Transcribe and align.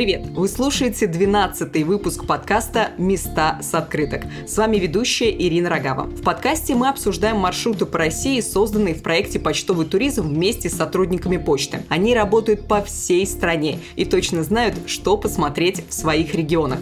Привет! 0.00 0.28
Вы 0.30 0.48
слушаете 0.48 1.06
12 1.06 1.84
выпуск 1.84 2.26
подкаста 2.26 2.92
«Места 2.96 3.58
с 3.60 3.74
открыток». 3.74 4.22
С 4.46 4.56
вами 4.56 4.78
ведущая 4.78 5.30
Ирина 5.30 5.68
Рогава. 5.68 6.04
В 6.04 6.22
подкасте 6.22 6.74
мы 6.74 6.88
обсуждаем 6.88 7.36
маршруты 7.36 7.84
по 7.84 7.98
России, 7.98 8.40
созданные 8.40 8.94
в 8.94 9.02
проекте 9.02 9.38
«Почтовый 9.38 9.84
туризм» 9.84 10.26
вместе 10.26 10.70
с 10.70 10.76
сотрудниками 10.78 11.36
почты. 11.36 11.82
Они 11.90 12.14
работают 12.14 12.66
по 12.66 12.82
всей 12.82 13.26
стране 13.26 13.80
и 13.94 14.06
точно 14.06 14.42
знают, 14.42 14.74
что 14.86 15.18
посмотреть 15.18 15.86
в 15.86 15.92
своих 15.92 16.34
регионах. 16.34 16.80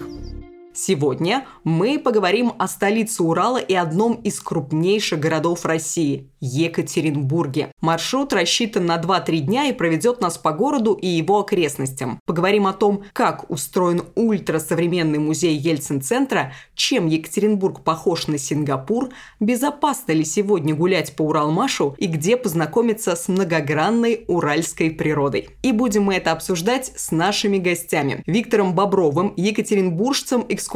Сегодня 0.81 1.45
мы 1.65 1.99
поговорим 1.99 2.53
о 2.57 2.69
столице 2.69 3.25
Урала 3.25 3.59
и 3.59 3.75
одном 3.75 4.15
из 4.15 4.39
крупнейших 4.39 5.19
городов 5.19 5.65
России– 5.65 6.31
Екатеринбурге. 6.41 7.73
Маршрут 7.81 8.33
рассчитан 8.33 8.87
на 8.87 8.97
2-3 8.97 9.39
дня 9.39 9.65
и 9.67 9.73
проведет 9.73 10.21
нас 10.21 10.39
по 10.39 10.53
городу 10.53 10.93
и 10.93 11.09
его 11.09 11.41
окрестностям. 11.41 12.21
Поговорим 12.27 12.69
о 12.69 12.73
том, 12.73 13.03
как 13.13 13.51
устроен 13.51 14.05
ультрасовременный 14.15 15.19
музей 15.19 15.57
Ельцин-центра, 15.57 16.53
чем 16.77 17.09
Екатеринбург 17.09 17.83
похож 17.83 18.29
на 18.29 18.39
Сингапур, 18.39 19.09
безопасно 19.41 20.13
ли 20.13 20.25
сегодня 20.25 20.77
гулять 20.77 21.17
по 21.17 21.23
Уралмашу 21.23 21.97
и 21.99 22.07
где 22.07 22.37
познакомиться 22.37 23.17
с 23.17 23.27
многогранной 23.27 24.25
уральской 24.29 24.93
природой. 24.93 25.51
И 25.63 25.73
будем 25.73 26.05
мы 26.05 26.15
это 26.15 26.31
обсуждать 26.31 26.93
с 26.95 27.11
нашими 27.11 27.59
гостями. 27.59 28.23
Виктором 28.27 28.75
Бобровым, 28.75 29.35
екатеринбуржцем, 29.37 30.47
экскурсоводом, 30.49 30.68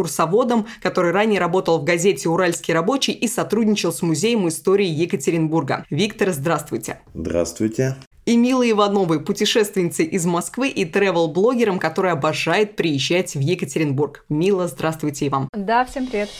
который 0.80 1.12
ранее 1.12 1.40
работал 1.40 1.78
в 1.78 1.84
газете 1.84 2.28
«Уральский 2.28 2.74
рабочий» 2.74 3.12
и 3.12 3.28
сотрудничал 3.28 3.92
с 3.92 4.02
Музеем 4.02 4.48
истории 4.48 4.86
Екатеринбурга. 4.86 5.84
Виктор, 5.90 6.30
здравствуйте. 6.32 7.00
Здравствуйте. 7.14 7.96
И 8.24 8.36
Милой 8.36 8.70
Ивановой, 8.70 9.20
путешественницей 9.20 10.04
из 10.04 10.24
Москвы 10.26 10.68
и 10.68 10.84
тревел-блогером, 10.84 11.80
который 11.80 12.12
обожает 12.12 12.76
приезжать 12.76 13.34
в 13.34 13.40
Екатеринбург. 13.40 14.24
Мила, 14.28 14.68
здравствуйте 14.68 15.26
и 15.26 15.28
вам. 15.28 15.48
Да, 15.52 15.84
всем 15.84 16.06
привет. 16.06 16.30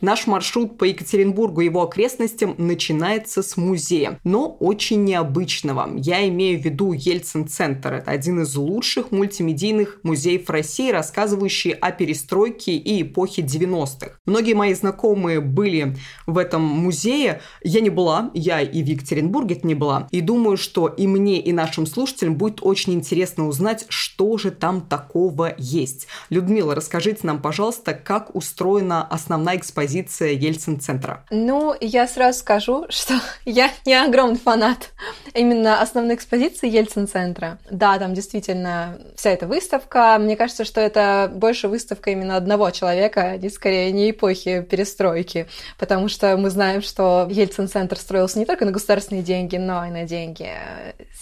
Наш 0.00 0.26
маршрут 0.26 0.78
по 0.78 0.84
Екатеринбургу 0.84 1.60
и 1.60 1.66
его 1.66 1.82
окрестностям 1.82 2.54
начинается 2.56 3.42
с 3.42 3.58
музея, 3.58 4.18
но 4.24 4.48
очень 4.48 5.04
необычного. 5.04 5.90
Я 5.94 6.26
имею 6.28 6.58
в 6.58 6.64
виду 6.64 6.92
Ельцин-центр. 6.92 7.94
Это 7.94 8.10
один 8.10 8.40
из 8.40 8.56
лучших 8.56 9.10
мультимедийных 9.10 10.00
музеев 10.02 10.48
России, 10.48 10.90
рассказывающий 10.90 11.72
о 11.72 11.92
перестройке 11.92 12.72
и 12.72 13.02
эпохе 13.02 13.42
90-х. 13.42 14.12
Многие 14.24 14.54
мои 14.54 14.72
знакомые 14.72 15.40
были 15.40 15.96
в 16.26 16.38
этом 16.38 16.62
музее. 16.62 17.42
Я 17.62 17.80
не 17.80 17.90
была, 17.90 18.30
я 18.32 18.62
и 18.62 18.82
в 18.82 18.86
Екатеринбурге 18.86 19.60
не 19.64 19.74
была. 19.74 20.08
И 20.10 20.22
думаю, 20.22 20.56
что 20.56 20.88
и 20.88 21.06
мне, 21.06 21.40
и 21.40 21.52
нашим 21.52 21.84
слушателям 21.84 22.36
будет 22.36 22.60
очень 22.62 22.94
интересно 22.94 23.46
узнать, 23.46 23.84
что 23.90 24.38
же 24.38 24.50
там 24.50 24.80
такого 24.80 25.54
есть. 25.58 26.06
Людмила, 26.30 26.74
расскажите 26.74 27.20
нам, 27.24 27.42
пожалуйста, 27.42 27.92
как 27.92 28.34
устроена 28.34 29.06
основная 29.06 29.39
экспозиция 29.44 29.90
экспозиция 29.90 30.32
Ельцин-центра? 30.32 31.24
Ну, 31.30 31.74
я 31.80 32.06
сразу 32.06 32.40
скажу, 32.40 32.86
что 32.90 33.14
я 33.44 33.70
не 33.86 33.94
огромный 33.94 34.38
фанат 34.38 34.90
именно 35.34 35.80
основной 35.80 36.14
экспозиции 36.14 36.68
Ельцин-центра. 36.68 37.58
Да, 37.70 37.98
там 37.98 38.14
действительно 38.14 38.98
вся 39.16 39.30
эта 39.30 39.46
выставка. 39.46 40.16
Мне 40.20 40.36
кажется, 40.36 40.64
что 40.64 40.80
это 40.80 41.30
больше 41.32 41.68
выставка 41.68 42.10
именно 42.10 42.36
одного 42.36 42.70
человека, 42.70 43.22
а 43.22 43.36
не 43.36 43.48
скорее 43.50 43.90
не 43.92 44.10
эпохи 44.10 44.62
перестройки, 44.62 45.46
потому 45.78 46.08
что 46.08 46.36
мы 46.36 46.50
знаем, 46.50 46.82
что 46.82 47.26
Ельцин-центр 47.30 47.96
строился 47.96 48.38
не 48.38 48.46
только 48.46 48.64
на 48.64 48.72
государственные 48.72 49.22
деньги, 49.22 49.56
но 49.56 49.86
и 49.86 49.90
на 49.90 50.04
деньги 50.04 50.50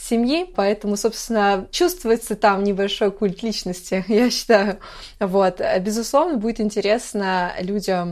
семьи, 0.09 0.47
поэтому, 0.55 0.97
собственно, 0.97 1.67
чувствуется 1.71 2.35
там 2.35 2.65
небольшой 2.65 3.11
культ 3.11 3.43
личности, 3.43 4.05
я 4.09 4.31
считаю. 4.31 4.79
Вот. 5.21 5.61
Безусловно, 5.81 6.39
будет 6.39 6.61
интересно 6.61 7.53
людям 7.61 8.08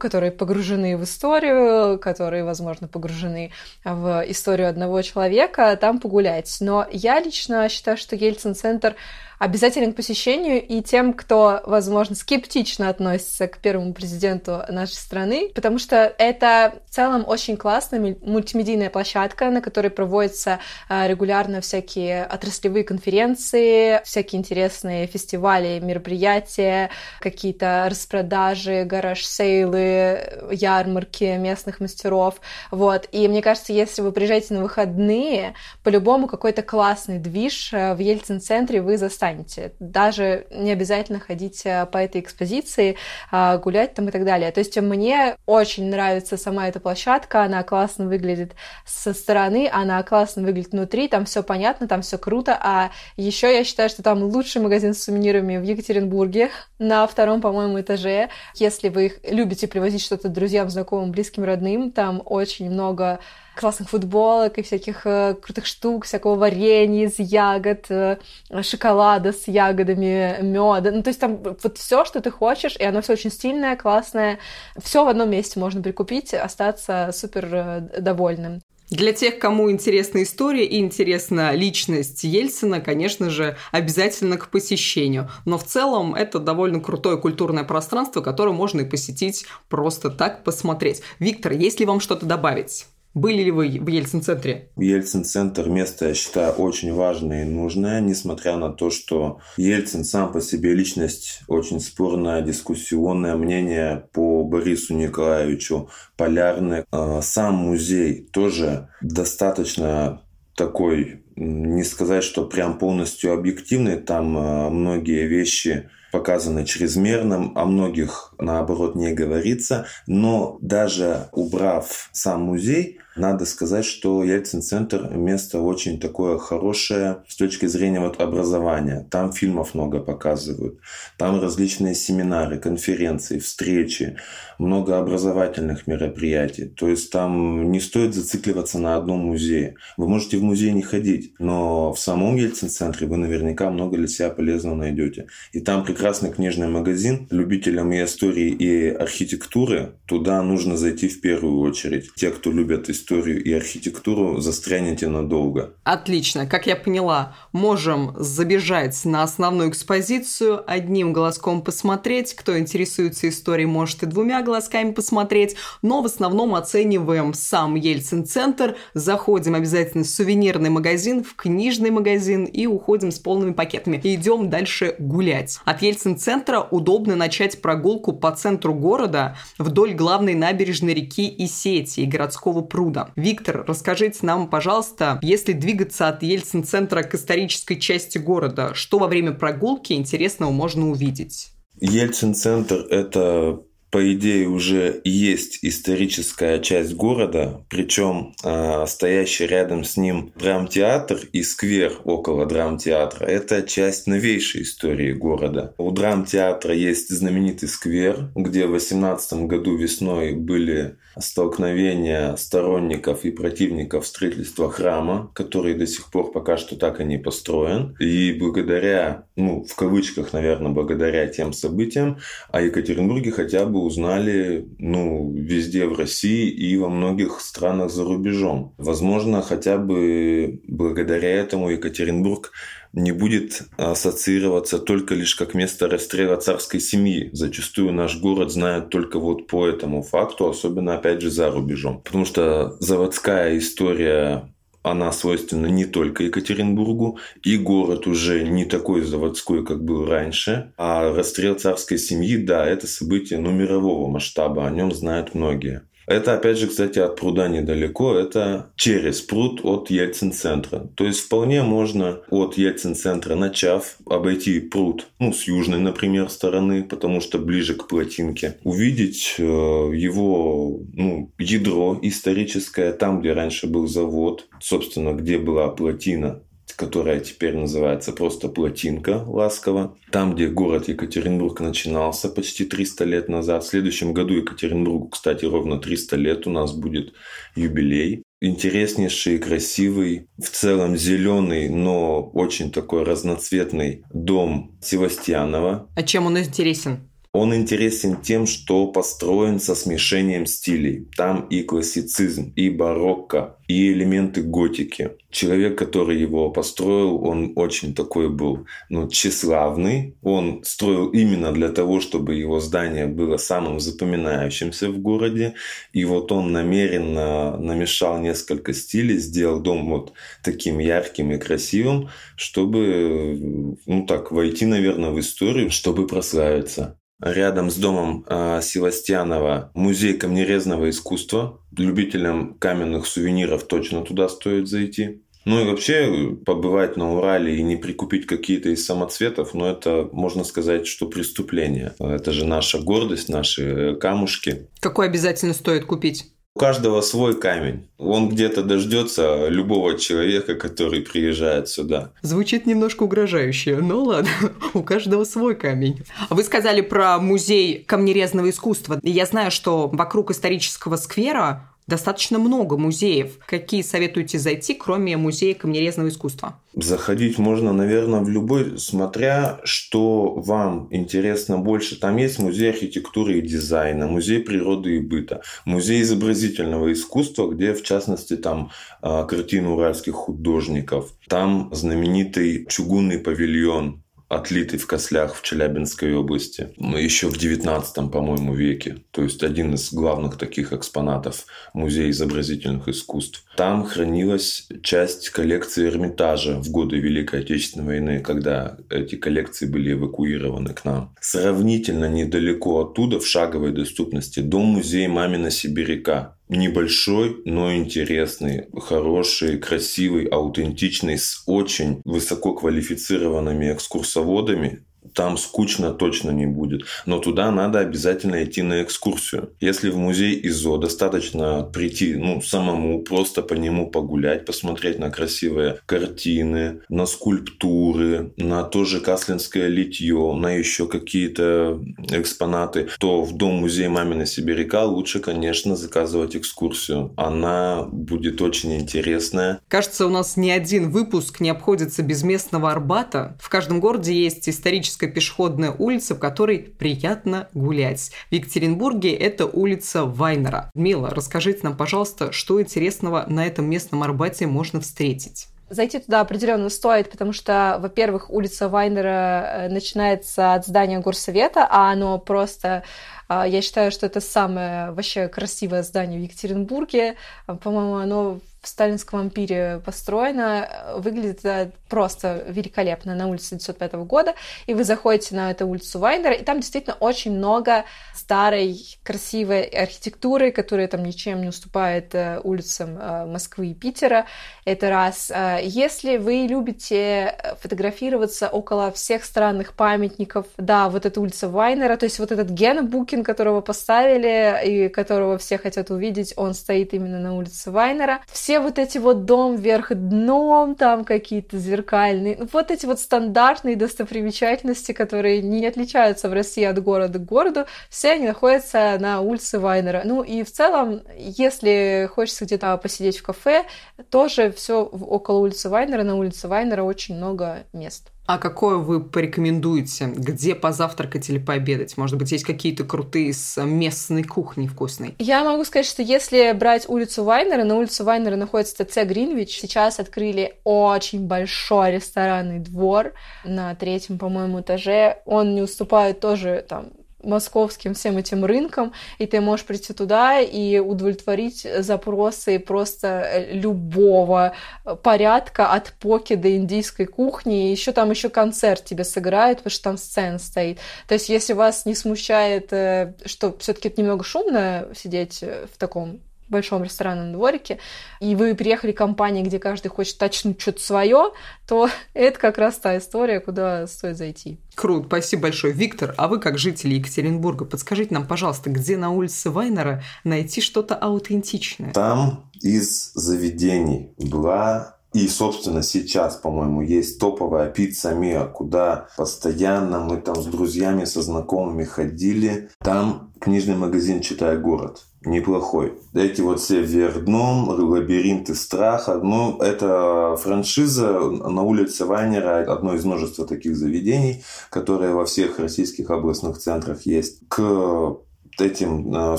которые 0.00 0.32
погружены 0.32 0.96
в 0.96 1.04
историю, 1.04 1.98
которые, 1.98 2.44
возможно, 2.44 2.88
погружены 2.88 3.52
в 3.84 4.24
историю 4.26 4.68
одного 4.68 5.00
человека, 5.02 5.76
там 5.80 6.00
погулять. 6.00 6.56
Но 6.60 6.86
я 6.90 7.20
лично 7.20 7.68
считаю, 7.68 7.96
что 7.96 8.16
Ельцин-центр 8.16 8.96
обязателен 9.38 9.92
к 9.92 9.96
посещению 9.96 10.64
и 10.64 10.82
тем, 10.82 11.12
кто, 11.12 11.60
возможно, 11.64 12.14
скептично 12.14 12.88
относится 12.88 13.48
к 13.48 13.58
первому 13.58 13.92
президенту 13.92 14.62
нашей 14.68 14.94
страны, 14.94 15.50
потому 15.54 15.78
что 15.78 16.14
это 16.18 16.74
в 16.88 16.94
целом 16.94 17.24
очень 17.26 17.56
классная 17.56 18.16
мультимедийная 18.22 18.90
площадка, 18.90 19.50
на 19.50 19.60
которой 19.60 19.90
проводятся 19.90 20.60
а, 20.88 21.06
регулярно 21.06 21.60
всякие 21.60 22.24
отраслевые 22.24 22.84
конференции, 22.84 24.00
всякие 24.04 24.40
интересные 24.40 25.06
фестивали, 25.06 25.80
мероприятия, 25.80 26.90
какие-то 27.20 27.86
распродажи, 27.90 28.84
гараж-сейлы, 28.84 30.50
ярмарки 30.50 31.36
местных 31.36 31.80
мастеров. 31.80 32.40
Вот. 32.70 33.08
И 33.12 33.28
мне 33.28 33.42
кажется, 33.42 33.72
если 33.72 34.02
вы 34.02 34.12
приезжаете 34.12 34.54
на 34.54 34.62
выходные, 34.62 35.54
по-любому 35.82 36.26
какой-то 36.26 36.62
классный 36.62 37.18
движ 37.18 37.72
э, 37.72 37.94
в 37.94 37.98
Ельцин-центре 37.98 38.80
вы 38.80 38.96
застанете 38.96 39.25
достанете. 39.26 39.72
Даже 39.80 40.46
не 40.50 40.70
обязательно 40.72 41.20
ходить 41.20 41.62
э, 41.64 41.86
по 41.86 41.98
этой 41.98 42.20
экспозиции, 42.20 42.96
а, 43.30 43.58
гулять 43.58 43.94
там 43.94 44.08
и 44.08 44.10
так 44.10 44.24
далее. 44.24 44.50
То 44.52 44.60
есть 44.60 44.76
мне 44.78 45.36
очень 45.46 45.90
нравится 45.90 46.36
сама 46.36 46.68
эта 46.68 46.80
площадка, 46.80 47.42
она 47.42 47.62
классно 47.62 48.06
выглядит 48.06 48.54
со 48.84 49.12
стороны, 49.12 49.68
она 49.72 50.02
классно 50.02 50.42
выглядит 50.42 50.72
внутри, 50.72 51.08
там 51.08 51.24
все 51.24 51.42
понятно, 51.42 51.88
там 51.88 52.02
все 52.02 52.18
круто, 52.18 52.58
а 52.60 52.90
еще 53.16 53.54
я 53.54 53.64
считаю, 53.64 53.88
что 53.88 54.02
там 54.02 54.22
лучший 54.22 54.62
магазин 54.62 54.94
с 54.94 55.04
сувенирами 55.04 55.56
в 55.56 55.62
Екатеринбурге 55.62 56.50
на 56.78 57.06
втором, 57.06 57.40
по-моему, 57.40 57.80
этаже. 57.80 58.28
Если 58.54 58.88
вы 58.88 59.14
любите 59.28 59.68
привозить 59.68 60.02
что-то 60.02 60.28
друзьям, 60.28 60.70
знакомым, 60.70 61.10
близким, 61.10 61.44
родным, 61.44 61.90
там 61.90 62.22
очень 62.24 62.70
много 62.70 63.20
классных 63.56 63.90
футболок 63.90 64.58
и 64.58 64.62
всяких 64.62 65.06
э, 65.06 65.34
крутых 65.34 65.66
штук, 65.66 66.04
всякого 66.04 66.36
варенья 66.36 67.06
из 67.06 67.18
ягод, 67.18 67.86
э, 67.90 68.18
шоколада 68.62 69.32
с 69.32 69.48
ягодами, 69.48 70.38
меда. 70.42 70.90
Ну, 70.92 71.02
то 71.02 71.08
есть 71.08 71.20
там 71.20 71.38
вот 71.42 71.78
все, 71.78 72.04
что 72.04 72.20
ты 72.20 72.30
хочешь, 72.30 72.76
и 72.76 72.84
оно 72.84 73.00
все 73.02 73.14
очень 73.14 73.30
стильное, 73.30 73.76
классное. 73.76 74.38
Все 74.78 75.04
в 75.04 75.08
одном 75.08 75.30
месте 75.30 75.58
можно 75.58 75.82
прикупить, 75.82 76.34
остаться 76.34 77.10
супер 77.12 77.48
э, 77.52 77.80
довольным. 78.00 78.60
Для 78.90 79.12
тех, 79.12 79.40
кому 79.40 79.68
интересна 79.68 80.22
история 80.22 80.64
и 80.64 80.78
интересна 80.78 81.52
личность 81.56 82.22
Ельцина, 82.22 82.80
конечно 82.80 83.30
же, 83.30 83.56
обязательно 83.72 84.36
к 84.36 84.48
посещению. 84.48 85.28
Но 85.44 85.58
в 85.58 85.64
целом 85.64 86.14
это 86.14 86.38
довольно 86.38 86.78
крутое 86.78 87.16
культурное 87.16 87.64
пространство, 87.64 88.20
которое 88.20 88.52
можно 88.52 88.82
и 88.82 88.88
посетить 88.88 89.46
просто 89.68 90.08
так, 90.10 90.44
посмотреть. 90.44 91.02
Виктор, 91.18 91.52
есть 91.52 91.80
ли 91.80 91.86
вам 91.86 91.98
что-то 91.98 92.26
добавить? 92.26 92.86
Были 93.16 93.44
ли 93.44 93.50
вы 93.50 93.78
в 93.80 93.88
Ельцин-центре? 93.88 94.68
Ельцин-центр 94.76 95.70
место, 95.70 96.08
я 96.08 96.14
считаю, 96.14 96.52
очень 96.52 96.92
важное 96.92 97.46
и 97.46 97.48
нужное, 97.48 98.02
несмотря 98.02 98.58
на 98.58 98.68
то, 98.68 98.90
что 98.90 99.40
Ельцин 99.56 100.04
сам 100.04 100.30
по 100.32 100.42
себе 100.42 100.74
личность 100.74 101.40
очень 101.48 101.80
спорная, 101.80 102.42
дискуссионное 102.42 103.34
мнение 103.36 104.04
по 104.12 104.44
Борису 104.44 104.92
Николаевичу 104.92 105.88
полярный. 106.18 106.84
А, 106.90 107.22
сам 107.22 107.54
музей 107.54 108.28
тоже 108.30 108.90
достаточно 109.00 110.20
такой, 110.54 111.24
не 111.36 111.84
сказать, 111.84 112.22
что 112.22 112.44
прям 112.44 112.76
полностью 112.76 113.32
объективный, 113.32 113.96
там 113.96 114.36
а, 114.36 114.68
многие 114.68 115.26
вещи 115.26 115.88
показаны 116.12 116.64
чрезмерно, 116.64 117.52
о 117.54 117.64
многих, 117.64 118.34
наоборот, 118.38 118.94
не 118.94 119.12
говорится. 119.12 119.86
Но 120.06 120.58
даже 120.60 121.28
убрав 121.32 122.08
сам 122.12 122.42
музей, 122.42 122.98
надо 123.16 123.46
сказать, 123.46 123.86
что 123.86 124.22
Ельцин-центр 124.22 125.08
место 125.14 125.60
очень 125.60 125.98
такое 125.98 126.36
хорошее 126.36 127.24
с 127.26 127.36
точки 127.36 127.64
зрения 127.66 128.00
вот 128.00 128.20
образования. 128.20 129.06
Там 129.10 129.32
фильмов 129.32 129.74
много 129.74 130.00
показывают, 130.00 130.78
там 131.16 131.40
различные 131.40 131.94
семинары, 131.94 132.58
конференции, 132.58 133.38
встречи, 133.38 134.16
много 134.58 134.98
образовательных 134.98 135.86
мероприятий. 135.86 136.66
То 136.66 136.88
есть 136.88 137.10
там 137.10 137.70
не 137.72 137.80
стоит 137.80 138.14
зацикливаться 138.14 138.78
на 138.78 138.96
одном 138.96 139.20
музее. 139.20 139.76
Вы 139.96 140.08
можете 140.08 140.36
в 140.36 140.42
музей 140.42 140.72
не 140.72 140.82
ходить, 140.82 141.32
но 141.38 141.94
в 141.94 141.98
самом 141.98 142.36
Ельцин-центре 142.36 143.06
вы 143.06 143.16
наверняка 143.16 143.70
много 143.70 143.96
для 143.96 144.08
себя 144.08 144.28
полезного 144.28 144.74
найдете. 144.74 145.28
И 145.52 145.60
там 145.60 145.84
прекрасный 145.96 146.30
книжный 146.30 146.68
магазин. 146.68 147.26
Любителям 147.30 147.90
и 147.90 148.04
истории, 148.04 148.50
и 148.50 148.88
архитектуры 148.90 149.94
туда 150.04 150.42
нужно 150.42 150.76
зайти 150.76 151.08
в 151.08 151.22
первую 151.22 151.60
очередь. 151.60 152.12
Те, 152.14 152.30
кто 152.30 152.52
любят 152.52 152.90
историю 152.90 153.42
и 153.42 153.50
архитектуру 153.54 154.38
застрянете 154.38 155.08
надолго. 155.08 155.72
Отлично. 155.84 156.46
Как 156.46 156.66
я 156.66 156.76
поняла, 156.76 157.34
можем 157.52 158.12
забежать 158.18 159.06
на 159.06 159.22
основную 159.22 159.70
экспозицию, 159.70 160.62
одним 160.70 161.14
глазком 161.14 161.62
посмотреть. 161.62 162.34
Кто 162.34 162.58
интересуется 162.58 163.30
историей, 163.30 163.66
может 163.66 164.02
и 164.02 164.06
двумя 164.06 164.42
глазками 164.42 164.92
посмотреть. 164.92 165.56
Но 165.80 166.02
в 166.02 166.04
основном 166.04 166.54
оцениваем 166.56 167.32
сам 167.32 167.74
Ельцин-центр. 167.74 168.76
Заходим 168.92 169.54
обязательно 169.54 170.04
в 170.04 170.08
сувенирный 170.08 170.68
магазин, 170.68 171.24
в 171.24 171.34
книжный 171.36 171.90
магазин 171.90 172.44
и 172.44 172.66
уходим 172.66 173.10
с 173.10 173.18
полными 173.18 173.54
пакетами. 173.54 173.98
Идем 174.04 174.50
дальше 174.50 174.94
гулять. 174.98 175.58
От 175.64 175.85
Ельцин-центра 175.86 176.60
удобно 176.60 177.16
начать 177.16 177.62
прогулку 177.62 178.12
по 178.12 178.32
центру 178.32 178.74
города 178.74 179.36
вдоль 179.58 179.94
главной 179.94 180.34
набережной 180.34 180.94
реки 180.94 181.32
Исети 181.38 182.00
и 182.00 182.06
городского 182.06 182.62
пруда. 182.62 183.10
Виктор, 183.16 183.64
расскажите 183.66 184.18
нам, 184.22 184.48
пожалуйста, 184.50 185.18
если 185.22 185.52
двигаться 185.52 186.08
от 186.08 186.22
Ельцин-центра 186.22 187.02
к 187.02 187.14
исторической 187.14 187.76
части 187.76 188.18
города, 188.18 188.74
что 188.74 188.98
во 188.98 189.06
время 189.06 189.32
прогулки 189.32 189.92
интересного 189.92 190.50
можно 190.50 190.90
увидеть? 190.90 191.48
Ельцин-центр– 191.80 192.76
это 192.90 193.60
по 193.96 194.12
идее, 194.12 194.46
уже 194.46 195.00
есть 195.04 195.60
историческая 195.62 196.58
часть 196.58 196.92
города, 196.92 197.62
причем 197.70 198.34
э, 198.44 198.84
стоящий 198.86 199.46
рядом 199.46 199.84
с 199.84 199.96
ним 199.96 200.34
драмтеатр 200.36 201.20
и 201.32 201.42
сквер 201.42 201.94
около 202.04 202.44
драмтеатра– 202.44 203.24
это 203.26 203.62
часть 203.62 204.06
новейшей 204.06 204.64
истории 204.64 205.14
города. 205.14 205.72
У 205.78 205.90
драмтеатра 205.92 206.74
есть 206.74 207.08
знаменитый 207.08 207.70
сквер, 207.70 208.28
где 208.34 208.66
в 208.66 208.72
18 208.72 209.46
году 209.46 209.78
весной 209.78 210.34
были 210.34 210.98
столкновения 211.18 212.36
сторонников 212.36 213.24
и 213.24 213.30
противников 213.30 214.06
строительства 214.06 214.70
храма, 214.70 215.30
который 215.34 215.74
до 215.74 215.86
сих 215.86 216.10
пор 216.10 216.32
пока 216.32 216.56
что 216.56 216.76
так 216.76 217.00
и 217.00 217.04
не 217.04 217.18
построен. 217.18 217.96
И 217.98 218.32
благодаря, 218.32 219.24
ну, 219.36 219.64
в 219.64 219.74
кавычках, 219.74 220.32
наверное, 220.32 220.72
благодаря 220.72 221.26
тем 221.26 221.52
событиям, 221.52 222.18
о 222.50 222.60
Екатеринбурге 222.60 223.30
хотя 223.30 223.66
бы 223.66 223.80
узнали, 223.80 224.68
ну, 224.78 225.32
везде 225.32 225.86
в 225.86 225.98
России 225.98 226.48
и 226.48 226.76
во 226.76 226.88
многих 226.88 227.40
странах 227.40 227.90
за 227.90 228.04
рубежом. 228.04 228.74
Возможно, 228.78 229.42
хотя 229.42 229.78
бы 229.78 230.60
благодаря 230.66 231.30
этому 231.30 231.70
Екатеринбург 231.70 232.52
не 232.96 233.12
будет 233.12 233.62
ассоциироваться 233.76 234.78
только 234.78 235.14
лишь 235.14 235.36
как 235.36 235.54
место 235.54 235.86
расстрела 235.86 236.36
царской 236.38 236.80
семьи. 236.80 237.28
Зачастую 237.32 237.92
наш 237.92 238.18
город 238.18 238.50
знают 238.50 238.88
только 238.88 239.20
вот 239.20 239.46
по 239.46 239.66
этому 239.66 240.02
факту, 240.02 240.48
особенно 240.48 240.94
опять 240.94 241.20
же 241.20 241.30
за 241.30 241.50
рубежом. 241.50 242.00
Потому 242.02 242.24
что 242.24 242.76
заводская 242.80 243.58
история 243.58 244.50
она 244.82 245.10
свойственна 245.12 245.66
не 245.66 245.84
только 245.84 246.22
Екатеринбургу, 246.22 247.18
и 247.42 247.58
город 247.58 248.06
уже 248.06 248.44
не 248.48 248.64
такой 248.64 249.02
заводской, 249.02 249.64
как 249.64 249.84
был 249.84 250.06
раньше. 250.06 250.72
А 250.76 251.12
расстрел 251.12 251.56
царской 251.56 251.98
семьи, 251.98 252.36
да, 252.36 252.64
это 252.64 252.86
событие 252.86 253.40
ну, 253.40 253.50
мирового 253.50 254.08
масштаба, 254.08 254.66
о 254.66 254.70
нем 254.70 254.92
знают 254.92 255.34
многие. 255.34 255.82
Это, 256.06 256.34
опять 256.34 256.58
же, 256.58 256.68
кстати, 256.68 256.98
от 256.98 257.16
пруда 257.16 257.48
недалеко. 257.48 258.14
Это 258.14 258.70
через 258.76 259.20
пруд 259.20 259.60
от 259.64 259.90
Ельцин-центра. 259.90 260.88
То 260.94 261.04
есть, 261.04 261.20
вполне 261.20 261.62
можно 261.62 262.20
от 262.30 262.56
Ельцин-центра, 262.56 263.34
начав, 263.34 263.96
обойти 264.06 264.60
пруд, 264.60 265.08
ну, 265.18 265.32
с 265.32 265.44
южной, 265.44 265.80
например, 265.80 266.30
стороны, 266.30 266.84
потому 266.84 267.20
что 267.20 267.38
ближе 267.38 267.74
к 267.74 267.88
плотинке, 267.88 268.58
увидеть 268.62 269.34
э, 269.38 269.42
его, 269.42 270.80
ну, 270.92 271.32
ядро 271.38 271.98
историческое, 272.02 272.92
там, 272.92 273.20
где 273.20 273.32
раньше 273.32 273.66
был 273.66 273.88
завод, 273.88 274.46
собственно, 274.60 275.12
где 275.12 275.38
была 275.38 275.68
плотина 275.68 276.40
которая 276.76 277.20
теперь 277.20 277.56
называется 277.56 278.12
просто 278.12 278.48
Плотинка 278.48 279.24
ласково. 279.26 279.96
Там, 280.12 280.34
где 280.34 280.48
город 280.48 280.88
Екатеринбург 280.88 281.60
начинался 281.60 282.28
почти 282.28 282.64
300 282.64 283.04
лет 283.04 283.28
назад. 283.28 283.64
В 283.64 283.68
следующем 283.68 284.12
году 284.12 284.34
Екатеринбургу, 284.34 285.08
кстати, 285.08 285.44
ровно 285.44 285.78
300 285.78 286.16
лет 286.16 286.46
у 286.46 286.50
нас 286.50 286.72
будет 286.72 287.14
юбилей. 287.54 288.22
Интереснейший, 288.42 289.38
красивый, 289.38 290.28
в 290.36 290.50
целом 290.50 290.96
зеленый, 290.96 291.70
но 291.70 292.22
очень 292.22 292.70
такой 292.70 293.02
разноцветный 293.02 294.04
дом 294.12 294.76
Севастьянова. 294.82 295.88
А 295.96 296.02
чем 296.02 296.26
он 296.26 296.38
интересен? 296.38 297.08
Он 297.36 297.54
интересен 297.54 298.16
тем, 298.22 298.46
что 298.46 298.86
построен 298.86 299.60
со 299.60 299.74
смешением 299.74 300.46
стилей. 300.46 301.06
Там 301.18 301.46
и 301.50 301.62
классицизм, 301.62 302.54
и 302.56 302.70
барокко, 302.70 303.58
и 303.68 303.92
элементы 303.92 304.40
готики. 304.40 305.10
Человек, 305.28 305.76
который 305.76 306.18
его 306.18 306.48
построил, 306.48 307.22
он 307.22 307.52
очень 307.54 307.94
такой 307.94 308.30
был 308.30 308.66
ну, 308.88 309.06
тщеславный. 309.06 310.16
Он 310.22 310.64
строил 310.64 311.08
именно 311.08 311.52
для 311.52 311.68
того, 311.68 312.00
чтобы 312.00 312.36
его 312.36 312.58
здание 312.58 313.06
было 313.06 313.36
самым 313.36 313.80
запоминающимся 313.80 314.88
в 314.88 314.98
городе. 314.98 315.52
И 315.92 316.06
вот 316.06 316.32
он 316.32 316.52
намеренно 316.52 317.58
намешал 317.58 318.18
несколько 318.18 318.72
стилей, 318.72 319.18
сделал 319.18 319.60
дом 319.60 319.90
вот 319.90 320.14
таким 320.42 320.78
ярким 320.78 321.32
и 321.32 321.38
красивым, 321.38 322.08
чтобы, 322.34 323.76
ну 323.84 324.06
так, 324.06 324.32
войти, 324.32 324.64
наверное, 324.64 325.10
в 325.10 325.20
историю, 325.20 325.70
чтобы 325.70 326.06
прославиться. 326.06 326.98
Рядом 327.20 327.70
с 327.70 327.76
домом 327.76 328.26
э, 328.28 328.60
Севастьянова 328.62 329.70
музей 329.74 330.14
камнерезного 330.14 330.90
искусства. 330.90 331.60
Любителям 331.76 332.54
каменных 332.54 333.06
сувениров 333.06 333.64
точно 333.64 334.02
туда 334.02 334.28
стоит 334.28 334.68
зайти. 334.68 335.22
Ну 335.46 335.60
и 335.60 335.64
вообще 335.64 336.36
побывать 336.44 336.96
на 336.96 337.16
Урале 337.16 337.56
и 337.56 337.62
не 337.62 337.76
прикупить 337.76 338.26
какие-то 338.26 338.68
из 338.68 338.84
самоцветов, 338.84 339.54
ну 339.54 339.64
это 339.64 340.08
можно 340.10 340.42
сказать, 340.42 340.88
что 340.88 341.06
преступление. 341.06 341.94
Это 342.00 342.32
же 342.32 342.44
наша 342.44 342.80
гордость, 342.80 343.28
наши 343.28 343.96
камушки. 344.00 344.68
Какой 344.80 345.06
обязательно 345.06 345.54
стоит 345.54 345.84
купить? 345.84 346.32
У 346.56 346.58
каждого 346.58 347.02
свой 347.02 347.38
камень. 347.38 347.86
Он 347.98 348.30
где-то 348.30 348.62
дождется 348.62 349.46
любого 349.48 349.98
человека, 349.98 350.54
который 350.54 351.02
приезжает 351.02 351.68
сюда. 351.68 352.12
Звучит 352.22 352.64
немножко 352.64 353.02
угрожающе, 353.02 353.76
но 353.76 354.02
ладно, 354.02 354.30
у 354.72 354.82
каждого 354.82 355.24
свой 355.24 355.54
камень. 355.54 356.02
Вы 356.30 356.42
сказали 356.42 356.80
про 356.80 357.18
музей 357.18 357.84
камнерезного 357.86 358.48
искусства. 358.48 358.98
Я 359.02 359.26
знаю, 359.26 359.50
что 359.50 359.88
вокруг 359.88 360.30
исторического 360.30 360.96
сквера 360.96 361.68
достаточно 361.86 362.38
много 362.38 362.76
музеев. 362.76 363.38
Какие 363.46 363.82
советуете 363.82 364.38
зайти, 364.38 364.74
кроме 364.74 365.16
музея 365.16 365.54
камнерезного 365.54 366.08
искусства? 366.08 366.60
Заходить 366.74 367.38
можно, 367.38 367.72
наверное, 367.72 368.20
в 368.20 368.28
любой, 368.28 368.78
смотря 368.78 369.60
что 369.64 370.34
вам 370.34 370.88
интересно 370.90 371.58
больше. 371.58 371.98
Там 371.98 372.16
есть 372.16 372.38
музей 372.38 372.70
архитектуры 372.70 373.38
и 373.38 373.40
дизайна, 373.40 374.06
музей 374.06 374.40
природы 374.40 374.96
и 374.96 375.00
быта, 375.00 375.42
музей 375.64 376.02
изобразительного 376.02 376.92
искусства, 376.92 377.50
где, 377.50 377.72
в 377.72 377.82
частности, 377.82 378.36
там 378.36 378.70
а, 379.00 379.24
картины 379.24 379.68
уральских 379.70 380.14
художников. 380.14 381.12
Там 381.28 381.70
знаменитый 381.72 382.66
чугунный 382.68 383.18
павильон 383.18 384.02
отлитый 384.28 384.78
в 384.78 384.86
Кослях 384.86 385.34
в 385.34 385.42
Челябинской 385.42 386.14
области, 386.14 386.70
еще 386.76 387.28
в 387.28 387.38
19 387.38 388.10
по-моему, 388.10 388.54
веке. 388.54 388.98
То 389.10 389.22
есть 389.22 389.42
один 389.42 389.74
из 389.74 389.92
главных 389.92 390.36
таких 390.36 390.72
экспонатов 390.72 391.46
Музея 391.74 392.10
изобразительных 392.10 392.88
искусств. 392.88 393.44
Там 393.56 393.84
хранилась 393.84 394.68
часть 394.82 395.30
коллекции 395.30 395.86
Эрмитажа 395.86 396.60
в 396.60 396.70
годы 396.70 396.98
Великой 396.98 397.40
Отечественной 397.40 397.86
войны, 397.86 398.20
когда 398.20 398.76
эти 398.90 399.16
коллекции 399.16 399.66
были 399.66 399.92
эвакуированы 399.92 400.74
к 400.74 400.84
нам. 400.84 401.14
Сравнительно 401.20 402.08
недалеко 402.08 402.80
оттуда, 402.80 403.20
в 403.20 403.26
шаговой 403.26 403.72
доступности, 403.72 404.40
дом-музей 404.40 405.06
Мамина 405.06 405.50
Сибиряка, 405.50 406.35
небольшой, 406.48 407.42
но 407.44 407.74
интересный, 407.74 408.66
хороший, 408.80 409.58
красивый, 409.58 410.26
аутентичный, 410.26 411.18
с 411.18 411.42
очень 411.46 412.00
высоко 412.04 412.54
квалифицированными 412.54 413.72
экскурсоводами, 413.72 414.84
там 415.14 415.38
скучно 415.38 415.92
точно 415.92 416.30
не 416.30 416.46
будет. 416.46 416.82
Но 417.06 417.18
туда 417.18 417.50
надо 417.50 417.80
обязательно 417.80 418.42
идти 418.44 418.62
на 418.62 418.82
экскурсию. 418.82 419.50
Если 419.60 419.90
в 419.90 419.96
музей 419.96 420.38
ИЗО 420.44 420.78
достаточно 420.78 421.62
прийти 421.62 422.14
ну, 422.16 422.40
самому, 422.40 423.02
просто 423.02 423.42
по 423.42 423.54
нему 423.54 423.90
погулять, 423.90 424.44
посмотреть 424.44 424.98
на 424.98 425.10
красивые 425.10 425.78
картины, 425.86 426.80
на 426.88 427.06
скульптуры, 427.06 428.32
на 428.36 428.62
тоже 428.64 429.00
каслинское 429.00 429.68
литье, 429.68 430.34
на 430.34 430.52
еще 430.52 430.86
какие-то 430.86 431.80
экспонаты, 432.10 432.88
то 432.98 433.22
в 433.22 433.36
Дом-музей 433.36 433.88
Мамина 433.88 434.26
Сибиряка 434.26 434.84
лучше, 434.84 435.20
конечно, 435.20 435.76
заказывать 435.76 436.36
экскурсию. 436.36 437.12
Она 437.16 437.86
будет 437.90 438.42
очень 438.42 438.74
интересная. 438.76 439.60
Кажется, 439.68 440.06
у 440.06 440.10
нас 440.10 440.36
ни 440.36 440.50
один 440.50 440.90
выпуск 440.90 441.40
не 441.40 441.50
обходится 441.50 442.02
без 442.02 442.22
местного 442.22 442.70
Арбата. 442.70 443.36
В 443.40 443.48
каждом 443.48 443.80
городе 443.80 444.12
есть 444.12 444.48
историческая 444.48 444.95
узкая 444.96 445.10
пешеходная 445.10 445.72
улица, 445.72 446.14
в 446.14 446.18
которой 446.18 446.58
приятно 446.58 447.48
гулять. 447.52 448.12
В 448.30 448.34
Екатеринбурге 448.34 449.14
это 449.14 449.44
улица 449.44 450.06
Вайнера. 450.06 450.70
Мила, 450.74 451.10
расскажите 451.10 451.60
нам, 451.64 451.76
пожалуйста, 451.76 452.32
что 452.32 452.62
интересного 452.62 453.26
на 453.28 453.46
этом 453.46 453.68
местном 453.68 454.02
Арбате 454.02 454.46
можно 454.46 454.80
встретить? 454.80 455.48
Зайти 455.68 455.98
туда 455.98 456.20
определенно 456.20 456.70
стоит, 456.70 457.10
потому 457.10 457.34
что, 457.34 457.76
во-первых, 457.78 458.30
улица 458.30 458.70
Вайнера 458.70 459.66
э, 459.66 459.68
начинается 459.68 460.54
от 460.54 460.64
здания 460.64 461.00
горсовета, 461.00 461.66
а 461.68 461.90
оно 461.92 462.18
просто 462.18 462.82
А, 463.28 463.46
я 463.46 463.60
считаю, 463.60 463.90
что 463.90 464.06
это 464.06 464.20
самое 464.20 464.92
вообще 464.92 465.28
красивое 465.28 465.82
здание 465.82 466.20
в 466.20 466.22
Екатеринбурге. 466.22 467.16
А, 467.46 467.56
по-моему, 467.56 467.96
оно 467.96 468.40
в 468.66 468.68
сталинском 468.68 469.20
ампире 469.20 469.80
построено, 469.84 470.96
выглядит 470.96 471.40
просто 471.88 472.44
великолепно 472.48 473.14
на 473.14 473.28
улице 473.28 473.54
1905 473.54 473.92
года, 474.06 474.34
и 474.66 474.74
вы 474.74 474.82
заходите 474.82 475.36
на 475.36 475.52
эту 475.52 475.68
улицу 475.68 476.00
Вайнера, 476.00 476.34
и 476.34 476.42
там 476.42 476.58
действительно 476.58 476.96
очень 476.98 477.32
много 477.32 477.84
старой, 478.12 478.98
красивой 479.04 479.62
архитектуры, 479.62 480.50
которая 480.50 480.88
там 480.88 481.04
ничем 481.04 481.42
не 481.42 481.48
уступает 481.48 482.12
э, 482.14 482.40
улицам 482.42 482.98
э, 482.98 483.26
Москвы 483.26 483.68
и 483.68 483.74
Питера. 483.74 484.26
Это 484.64 484.90
раз. 484.90 485.30
Э, 485.30 485.60
если 485.62 486.16
вы 486.16 486.46
любите 486.48 487.38
фотографироваться 487.60 488.48
около 488.48 488.90
всех 488.90 489.24
странных 489.24 489.74
памятников, 489.74 490.46
да, 490.56 490.88
вот 490.88 491.06
эта 491.06 491.20
улица 491.20 491.48
Вайнера, 491.48 491.96
то 491.96 492.04
есть 492.04 492.18
вот 492.18 492.32
этот 492.32 492.48
Гена 492.48 492.86
которого 493.22 493.60
поставили 493.60 494.66
и 494.66 494.88
которого 494.88 495.38
все 495.38 495.58
хотят 495.58 495.90
увидеть, 495.90 496.34
он 496.36 496.54
стоит 496.54 496.94
именно 496.94 497.20
на 497.20 497.36
улице 497.36 497.70
Вайнера. 497.70 498.20
Все 498.26 498.55
вот 498.60 498.78
эти 498.78 498.98
вот 498.98 499.24
дом 499.24 499.56
вверх 499.56 499.94
дном, 499.94 500.74
там 500.74 501.04
какие-то 501.04 501.58
зеркальные, 501.58 502.48
вот 502.52 502.70
эти 502.70 502.86
вот 502.86 503.00
стандартные 503.00 503.76
достопримечательности, 503.76 504.92
которые 504.92 505.42
не 505.42 505.66
отличаются 505.66 506.28
в 506.28 506.32
России 506.32 506.64
от 506.64 506.82
города 506.82 507.18
к 507.18 507.24
городу, 507.24 507.66
все 507.90 508.12
они 508.12 508.26
находятся 508.26 508.96
на 508.98 509.20
улице 509.20 509.58
Вайнера. 509.58 510.02
Ну 510.04 510.22
и 510.22 510.42
в 510.42 510.52
целом, 510.52 511.02
если 511.16 512.08
хочется 512.12 512.44
где-то 512.44 512.76
посидеть 512.78 513.18
в 513.18 513.22
кафе, 513.22 513.64
тоже 514.10 514.50
все 514.50 514.82
около 514.82 515.38
улицы 515.38 515.68
Вайнера, 515.68 516.02
на 516.02 516.16
улице 516.16 516.48
Вайнера 516.48 516.82
очень 516.82 517.16
много 517.16 517.64
мест. 517.72 518.10
А 518.26 518.38
какое 518.38 518.76
вы 518.76 519.00
порекомендуете? 519.00 520.06
Где 520.06 520.54
позавтракать 520.54 521.28
или 521.30 521.38
пообедать? 521.38 521.96
Может 521.96 522.18
быть, 522.18 522.32
есть 522.32 522.44
какие-то 522.44 522.84
крутые 522.84 523.32
с 523.32 523.62
местной 523.64 524.24
кухни 524.24 524.66
вкусной? 524.66 525.14
Я 525.18 525.44
могу 525.44 525.64
сказать, 525.64 525.86
что 525.86 526.02
если 526.02 526.52
брать 526.52 526.88
улицу 526.88 527.22
Вайнера, 527.22 527.64
на 527.64 527.76
улице 527.76 528.02
Вайнера 528.02 528.36
находится 528.36 528.84
ТЦ 528.84 529.04
Гринвич. 529.04 529.60
Сейчас 529.60 530.00
открыли 530.00 530.54
очень 530.64 531.26
большой 531.26 531.92
ресторанный 531.92 532.58
двор 532.58 533.12
на 533.44 533.74
третьем, 533.76 534.18
по-моему, 534.18 534.60
этаже. 534.60 535.22
Он 535.24 535.54
не 535.54 535.62
уступает 535.62 536.18
тоже 536.20 536.64
там 536.68 536.90
московским 537.26 537.94
всем 537.94 538.16
этим 538.16 538.44
рынкам, 538.44 538.92
и 539.18 539.26
ты 539.26 539.40
можешь 539.40 539.66
прийти 539.66 539.92
туда 539.92 540.40
и 540.40 540.78
удовлетворить 540.78 541.66
запросы 541.78 542.58
просто 542.58 543.46
любого 543.50 544.54
порядка 545.02 545.72
от 545.72 545.92
поки 546.00 546.34
до 546.34 546.54
индийской 546.56 547.06
кухни, 547.06 547.68
и 547.68 547.72
еще 547.72 547.92
там 547.92 548.10
еще 548.10 548.28
концерт 548.28 548.84
тебе 548.84 549.04
сыграют, 549.04 549.58
потому 549.58 549.70
что 549.70 549.84
там 549.84 549.98
сцена 549.98 550.38
стоит. 550.38 550.78
То 551.08 551.14
есть 551.14 551.28
если 551.28 551.52
вас 551.52 551.86
не 551.86 551.94
смущает, 551.94 552.72
э, 552.72 553.14
что 553.24 553.56
все-таки 553.58 553.88
это 553.88 554.00
немного 554.00 554.24
шумно 554.24 554.88
сидеть 554.94 555.42
в 555.42 555.78
таком 555.78 556.20
большом 556.48 556.84
ресторанном 556.84 557.32
дворике, 557.32 557.78
и 558.20 558.34
вы 558.34 558.54
приехали 558.54 558.92
к 558.92 558.98
компании, 558.98 559.42
где 559.42 559.58
каждый 559.58 559.88
хочет 559.88 560.18
точнуть 560.18 560.60
что-то 560.60 560.80
свое, 560.80 561.32
то 561.66 561.88
это 562.14 562.38
как 562.38 562.58
раз 562.58 562.76
та 562.76 562.98
история, 562.98 563.40
куда 563.40 563.86
стоит 563.86 564.16
зайти. 564.16 564.58
Круто, 564.74 565.06
спасибо 565.06 565.42
большое. 565.42 565.72
Виктор, 565.72 566.14
а 566.18 566.28
вы 566.28 566.38
как 566.38 566.58
жители 566.58 566.94
Екатеринбурга, 566.94 567.64
подскажите 567.64 568.12
нам, 568.12 568.26
пожалуйста, 568.26 568.70
где 568.70 568.96
на 568.96 569.10
улице 569.10 569.50
Вайнера 569.50 570.02
найти 570.24 570.60
что-то 570.60 570.94
аутентичное? 570.94 571.92
Там 571.92 572.50
из 572.60 573.12
заведений 573.14 574.12
была 574.18 574.95
и, 575.16 575.28
собственно, 575.28 575.82
сейчас, 575.82 576.36
по-моему, 576.36 576.82
есть 576.82 577.18
топовая 577.18 577.70
пицца 577.70 578.12
Миа, 578.12 578.44
куда 578.44 579.08
постоянно 579.16 580.00
мы 580.00 580.18
там 580.18 580.36
с 580.36 580.44
друзьями, 580.44 581.06
со 581.06 581.22
знакомыми 581.22 581.84
ходили. 581.84 582.68
Там 582.80 583.32
книжный 583.40 583.76
магазин 583.76 584.20
«Читай 584.20 584.58
город» 584.58 585.06
неплохой. 585.24 585.94
Эти 586.14 586.42
вот 586.42 586.60
все 586.60 586.82
вверх 586.82 587.24
дном, 587.24 587.68
лабиринты 587.68 588.54
страха. 588.54 589.14
Ну, 589.14 589.56
это 589.58 590.36
франшиза 590.36 591.18
на 591.20 591.62
улице 591.62 592.04
Вайнера, 592.04 592.70
одно 592.70 592.94
из 592.94 593.04
множества 593.04 593.46
таких 593.46 593.74
заведений, 593.74 594.44
которые 594.70 595.14
во 595.14 595.24
всех 595.24 595.58
российских 595.58 596.10
областных 596.10 596.58
центрах 596.58 597.06
есть. 597.06 597.40
К 597.48 598.18
этим 598.60 599.14
э, 599.14 599.38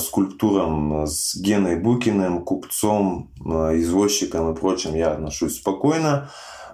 скульптурам 0.00 1.06
с 1.06 1.36
Геной 1.36 1.76
Букиным, 1.76 2.44
купцом, 2.44 3.30
э, 3.44 3.78
извозчиком 3.78 4.52
и 4.52 4.56
прочим 4.56 4.94
я 4.94 5.12
отношусь 5.12 5.56
спокойно 5.56 6.30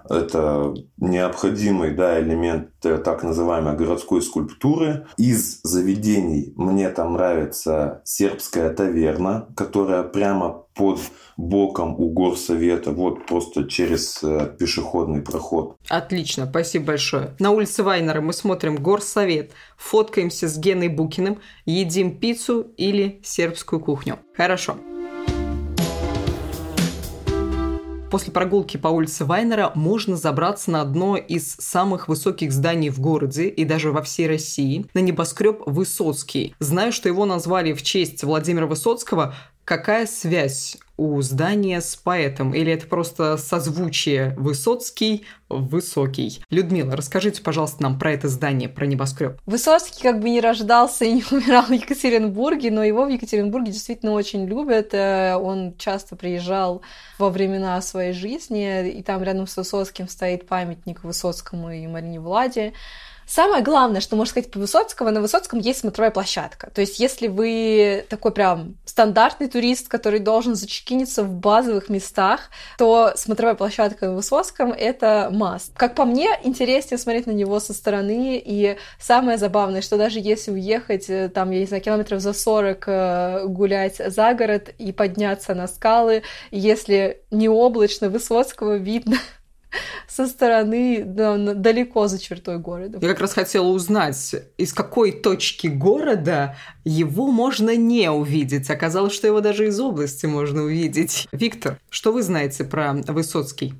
это 0.09 0.73
необходимый 0.97 1.91
да, 1.91 2.19
элемент 2.19 2.69
э, 2.83 2.97
так 2.97 3.23
называемой 3.23 3.75
городской 3.75 4.21
скульптуры. 4.21 5.07
Из 5.17 5.61
заведений 5.63 6.53
мне 6.55 6.89
там 6.89 7.13
нравится 7.13 8.01
сербская 8.03 8.73
таверна, 8.73 9.47
которая 9.55 10.03
прямо 10.03 10.64
под 10.75 10.99
боком 11.37 11.95
у 11.99 12.09
горсовета, 12.09 12.91
вот 12.91 13.25
просто 13.25 13.65
через 13.65 14.21
э, 14.23 14.55
пешеходный 14.59 15.21
проход. 15.21 15.77
Отлично, 15.89 16.45
спасибо 16.47 16.85
большое. 16.87 17.35
На 17.39 17.51
улице 17.51 17.83
Вайнера 17.83 18.21
мы 18.21 18.33
смотрим 18.33 18.75
горсовет, 18.75 19.51
фоткаемся 19.77 20.47
с 20.47 20.57
Геной 20.57 20.89
Букиным, 20.89 21.39
едим 21.65 22.19
пиццу 22.19 22.61
или 22.77 23.19
сербскую 23.23 23.79
кухню. 23.79 24.19
Хорошо. 24.35 24.77
После 28.15 28.31
прогулки 28.31 28.77
по 28.77 28.87
улице 28.87 29.25
Вайнера 29.25 29.73
можно 29.75 30.15
забраться 30.15 30.71
на 30.71 30.79
одно 30.79 31.17
из 31.17 31.53
самых 31.55 32.07
высоких 32.07 32.53
зданий 32.53 32.89
в 32.89 33.01
городе 33.01 33.49
и 33.49 33.65
даже 33.65 33.91
во 33.91 34.01
всей 34.03 34.27
России, 34.27 34.85
на 34.93 34.99
небоскреб 34.99 35.63
Высоцкий. 35.65 36.55
Знаю, 36.59 36.93
что 36.93 37.09
его 37.09 37.25
назвали 37.25 37.73
в 37.73 37.83
честь 37.83 38.23
Владимира 38.23 38.67
Высоцкого, 38.67 39.35
Какая 39.65 40.05
связь 40.05 40.77
у 40.95 41.19
здания 41.21 41.81
с 41.81 41.95
поэтом? 41.95 42.53
Или 42.53 42.71
это 42.71 42.85
просто 42.85 43.35
созвучие 43.35 44.35
Высоцкий 44.37 45.25
Высокий? 45.49 46.43
Людмила, 46.51 46.95
расскажите, 46.95 47.41
пожалуйста, 47.41 47.81
нам 47.81 47.97
про 47.97 48.11
это 48.11 48.27
здание, 48.27 48.69
про 48.69 48.85
небоскреб. 48.85 49.41
Высоцкий 49.47 50.03
как 50.03 50.19
бы 50.19 50.29
не 50.29 50.39
рождался 50.39 51.05
и 51.05 51.13
не 51.13 51.23
умирал 51.31 51.63
в 51.65 51.71
Екатеринбурге, 51.71 52.69
но 52.69 52.83
его 52.83 53.05
в 53.05 53.09
Екатеринбурге 53.09 53.71
действительно 53.71 54.11
очень 54.11 54.45
любят. 54.45 54.93
Э, 54.93 55.35
он 55.35 55.75
часто 55.79 56.15
приезжал 56.15 56.83
во 57.17 57.31
времена 57.31 57.81
своей 57.81 58.13
жизни, 58.13 58.91
и 58.91 59.01
там 59.01 59.23
рядом 59.23 59.47
с 59.47 59.57
Высоцким 59.57 60.07
стоит 60.07 60.47
памятник 60.47 61.03
Высоцкому 61.03 61.71
и 61.71 61.87
Марине 61.87 62.19
Владе. 62.19 62.73
Самое 63.27 63.63
главное, 63.63 64.01
что 64.01 64.15
можно 64.15 64.31
сказать 64.31 64.51
по 64.51 64.59
Высоцкого, 64.59 65.09
на 65.09 65.21
Высоцком 65.21 65.59
есть 65.59 65.79
смотровая 65.79 66.11
площадка. 66.11 66.69
То 66.73 66.81
есть, 66.81 66.99
если 66.99 67.27
вы 67.27 68.05
такой 68.09 68.31
прям 68.31 68.75
стандартный 68.85 69.47
турист, 69.47 69.87
который 69.87 70.19
должен 70.19 70.55
зачекиниться 70.55 71.23
в 71.23 71.33
базовых 71.33 71.89
местах, 71.89 72.49
то 72.77 73.13
смотровая 73.15 73.55
площадка 73.55 74.07
на 74.07 74.15
Высоцком— 74.15 74.71
это 74.77 75.29
маст. 75.31 75.73
Как 75.75 75.95
по 75.95 76.05
мне, 76.05 76.29
интереснее 76.43 76.97
смотреть 76.97 77.25
на 77.25 77.31
него 77.31 77.59
со 77.59 77.73
стороны, 77.73 78.41
и 78.43 78.77
самое 78.99 79.37
забавное, 79.37 79.81
что 79.81 79.97
даже 79.97 80.19
если 80.19 80.51
уехать, 80.51 81.09
э, 81.09 81.29
там, 81.29 81.51
я 81.51 81.59
не 81.59 81.65
знаю, 81.65 81.81
километров 81.81 82.21
за 82.21 82.33
40 82.33 82.83
э, 82.87 83.45
гулять 83.47 83.97
за 83.97 84.33
город 84.33 84.69
и 84.77 84.91
подняться 84.91 85.55
на 85.55 85.67
скалы, 85.67 86.23
если 86.51 87.21
не 87.31 87.49
облачно, 87.49 88.09
Высоцкого 88.09 88.77
видно 88.77 89.17
со 90.07 90.27
стороны 90.27 91.03
да, 91.05 91.37
далеко 91.37 92.07
за 92.07 92.19
чертой 92.19 92.59
города. 92.59 92.99
Я 93.01 93.07
как 93.09 93.21
раз 93.21 93.33
хотела 93.33 93.67
узнать, 93.67 94.35
из 94.57 94.73
какой 94.73 95.11
точки 95.11 95.67
города 95.67 96.55
его 96.83 97.27
можно 97.27 97.75
не 97.75 98.09
увидеть. 98.09 98.69
Оказалось, 98.69 99.13
что 99.13 99.27
его 99.27 99.41
даже 99.41 99.67
из 99.67 99.79
области 99.79 100.25
можно 100.25 100.63
увидеть. 100.63 101.27
Виктор, 101.31 101.79
что 101.89 102.11
вы 102.11 102.21
знаете 102.21 102.63
про 102.63 102.93
Высоцкий? 102.93 103.73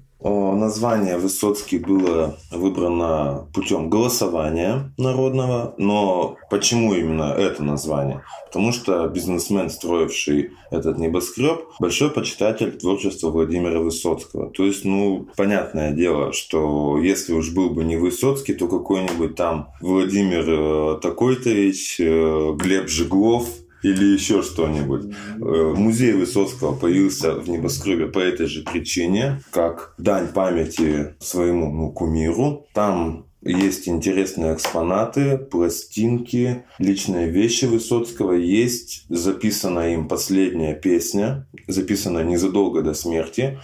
Название 0.65 1.17
Высоцкий 1.17 1.77
было 1.77 2.37
выбрано 2.51 3.47
путем 3.53 3.91
голосования 3.91 4.91
народного, 4.97 5.75
но 5.77 6.37
почему 6.49 6.95
именно 6.95 7.35
это 7.37 7.63
название? 7.63 8.23
Потому 8.47 8.71
что 8.71 9.07
бизнесмен, 9.07 9.69
строивший 9.69 10.53
этот 10.71 10.97
небоскреб, 10.97 11.65
большой 11.79 12.09
почитатель 12.09 12.71
творчества 12.71 13.29
Владимира 13.29 13.79
Высоцкого. 13.79 14.49
То 14.49 14.63
есть, 14.63 14.85
ну, 14.85 15.27
понятное 15.37 15.91
дело, 15.91 16.33
что 16.33 16.97
если 16.97 17.33
уж 17.33 17.51
был 17.53 17.69
бы 17.69 17.83
не 17.83 17.97
Высоцкий, 17.97 18.55
то 18.55 18.67
какой-нибудь 18.67 19.35
там 19.35 19.69
Владимир 19.81 20.45
э, 20.47 20.99
такой-то, 20.99 21.51
э, 21.51 22.53
Глеб 22.55 22.89
Жиглов– 22.89 23.45
или 23.85 24.13
еще 24.13 24.41
что-нибудь. 24.41 25.13
Э, 25.39 25.73
музей 25.75 26.13
Высоцкого 26.13 26.75
появился 26.75 27.35
в 27.35 27.47
небоскребе 27.49 28.07
по 28.07 28.19
этой 28.19 28.47
же 28.47 28.63
причине, 28.63 29.41
как 29.51 29.93
дань 29.97 30.27
памяти 30.29 31.15
своему 31.19 31.71
ну, 31.71 31.91
кумиру. 31.91 32.65
Там 32.73 33.25
есть 33.43 33.87
интересные 33.87 34.55
экспонаты, 34.55 35.37
пластинки, 35.37 36.65
личные 36.79 37.29
вещи 37.29 37.65
Высоцкого. 37.65 38.33
Есть 38.33 39.05
записана 39.09 39.93
им 39.93 40.07
последняя 40.07 40.73
песня, 40.73 41.47
записанная 41.67 42.23
незадолго 42.23 42.81
до 42.81 42.95
смерти. 42.95 43.59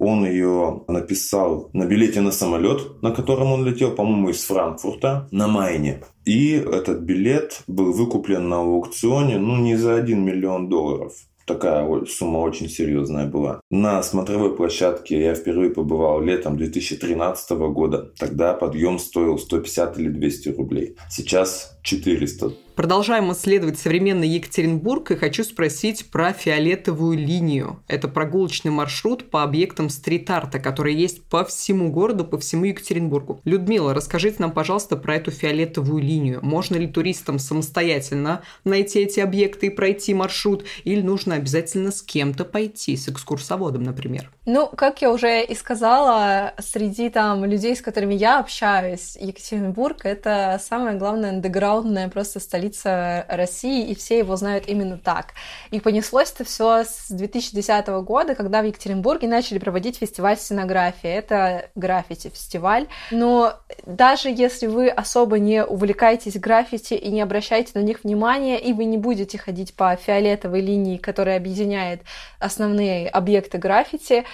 Он 0.00 0.24
ее 0.24 0.82
написал 0.88 1.68
на 1.74 1.84
билете 1.84 2.22
на 2.22 2.32
самолет, 2.32 3.02
на 3.02 3.10
котором 3.10 3.52
он 3.52 3.66
летел, 3.66 3.94
по-моему, 3.94 4.30
из 4.30 4.42
Франкфурта 4.44 5.28
на 5.30 5.46
Майне. 5.46 6.02
И 6.24 6.52
этот 6.52 7.00
билет 7.00 7.62
был 7.66 7.92
выкуплен 7.92 8.48
на 8.48 8.60
аукционе, 8.60 9.38
ну, 9.38 9.56
не 9.56 9.76
за 9.76 9.96
1 9.96 10.24
миллион 10.24 10.68
долларов 10.68 11.12
такая 11.52 12.04
сумма 12.06 12.38
очень 12.38 12.68
серьезная 12.68 13.26
была. 13.26 13.60
На 13.70 14.02
смотровой 14.02 14.54
площадке 14.56 15.20
я 15.20 15.34
впервые 15.34 15.70
побывал 15.70 16.20
летом 16.20 16.56
2013 16.56 17.50
года. 17.50 18.12
Тогда 18.18 18.54
подъем 18.54 18.98
стоил 18.98 19.38
150 19.38 19.98
или 19.98 20.08
200 20.10 20.48
рублей. 20.50 20.96
Сейчас 21.08 21.78
400. 21.82 22.52
Продолжаем 22.76 23.30
исследовать 23.32 23.78
современный 23.78 24.28
Екатеринбург 24.28 25.10
и 25.10 25.16
хочу 25.16 25.44
спросить 25.44 26.10
про 26.10 26.32
фиолетовую 26.32 27.18
линию. 27.18 27.82
Это 27.88 28.08
прогулочный 28.08 28.70
маршрут 28.70 29.28
по 29.28 29.42
объектам 29.42 29.90
стрит-арта, 29.90 30.60
который 30.60 30.94
есть 30.94 31.22
по 31.24 31.44
всему 31.44 31.90
городу, 31.90 32.24
по 32.24 32.38
всему 32.38 32.64
Екатеринбургу. 32.64 33.40
Людмила, 33.44 33.92
расскажите 33.92 34.36
нам, 34.38 34.52
пожалуйста, 34.52 34.96
про 34.96 35.16
эту 35.16 35.30
фиолетовую 35.30 36.02
линию. 36.02 36.38
Можно 36.42 36.76
ли 36.76 36.86
туристам 36.86 37.38
самостоятельно 37.38 38.42
найти 38.64 39.00
эти 39.00 39.20
объекты 39.20 39.66
и 39.66 39.70
пройти 39.70 40.14
маршрут, 40.14 40.64
или 40.84 41.02
нужно 41.02 41.34
обязательно 41.34 41.90
с 41.90 42.00
кем-то 42.00 42.44
пойти, 42.44 42.96
с 42.96 43.08
экскурсоводом, 43.08 43.82
например? 43.82 44.30
Ну, 44.46 44.66
как 44.68 45.02
я 45.02 45.12
уже 45.12 45.44
и 45.44 45.54
сказала, 45.54 46.54
среди 46.58 47.10
там 47.10 47.44
людей, 47.44 47.76
с 47.76 47.82
которыми 47.82 48.14
я 48.14 48.38
общаюсь, 48.38 49.16
Екатеринбург— 49.20 49.98
это 50.04 50.58
самое 50.62 50.96
главное 50.96 51.30
андеграундная 51.30 52.08
просто 52.08 52.40
столица 52.40 52.59
столица 52.60 53.24
России, 53.28 53.88
и 53.88 53.94
все 53.94 54.18
его 54.18 54.36
знают 54.36 54.68
именно 54.68 54.98
так. 54.98 55.32
И 55.70 55.80
понеслось 55.80 56.32
это 56.32 56.44
все 56.44 56.84
с 56.84 57.06
2010 57.08 57.86
года, 58.04 58.34
когда 58.34 58.60
в 58.60 58.66
Екатеринбурге 58.66 59.28
начали 59.28 59.58
проводить 59.58 59.96
фестиваль 59.96 60.36
сценографии. 60.36 61.08
Это 61.08 61.70
граффити-фестиваль. 61.74 62.86
Но 63.10 63.54
даже 63.86 64.28
если 64.28 64.66
вы 64.66 64.88
особо 64.88 65.38
не 65.38 65.64
увлекаетесь 65.64 66.38
граффити 66.38 66.94
и 66.94 67.10
не 67.10 67.22
обращаете 67.22 67.72
на 67.74 67.80
них 67.82 68.04
внимания, 68.04 68.58
и 68.58 68.72
вы 68.72 68.84
не 68.84 68.98
будете 68.98 69.38
ходить 69.38 69.74
по 69.74 69.96
фиолетовой 69.96 70.60
линии, 70.60 70.98
которая 70.98 71.38
объединяет 71.38 72.02
основные 72.38 73.08
объекты 73.08 73.56
граффити, 73.56 74.24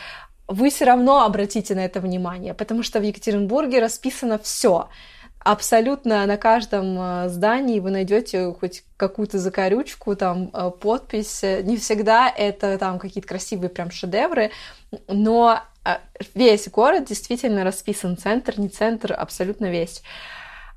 вы 0.49 0.71
все 0.71 0.85
равно 0.85 1.25
обратите 1.25 1.75
на 1.75 1.85
это 1.85 2.00
внимание, 2.00 2.54
потому 2.54 2.83
что 2.83 3.00
в 3.00 3.02
Екатеринбурге 3.02 3.80
расписано 3.80 4.38
все 4.38 4.88
абсолютно 5.46 6.26
на 6.26 6.36
каждом 6.36 6.98
э, 6.98 7.28
здании 7.28 7.78
вы 7.78 7.90
найдете 7.90 8.52
хоть 8.58 8.82
какую-то 8.96 9.38
закорючку, 9.38 10.16
там, 10.16 10.50
э, 10.52 10.70
подпись. 10.70 11.42
Не 11.42 11.76
всегда 11.76 12.28
это 12.28 12.76
там 12.78 12.98
какие-то 12.98 13.28
красивые 13.28 13.70
прям 13.70 13.92
шедевры, 13.92 14.50
но 15.06 15.60
э, 15.84 15.98
весь 16.34 16.68
город 16.68 17.04
действительно 17.04 17.62
расписан, 17.62 18.16
центр, 18.16 18.58
не 18.58 18.68
центр, 18.68 19.14
абсолютно 19.16 19.66
весь. 19.66 20.02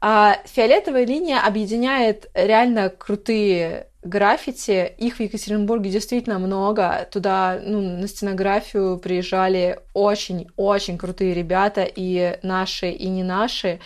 А 0.02 0.38
фиолетовая 0.46 1.04
линия 1.04 1.40
объединяет 1.40 2.30
реально 2.36 2.90
крутые 2.90 3.88
граффити. 4.04 4.94
Их 5.00 5.16
в 5.16 5.20
Екатеринбурге 5.20 5.90
действительно 5.90 6.38
много. 6.38 7.08
Туда 7.12 7.60
ну, 7.62 7.82
на 7.82 8.08
стенографию 8.08 9.00
приезжали 9.00 9.80
очень-очень 9.96 11.00
крутые 11.00 11.34
ребята, 11.34 11.84
и 11.84 12.38
наши, 12.44 12.92
и 12.92 13.08
не 13.10 13.24
наши. 13.24 13.80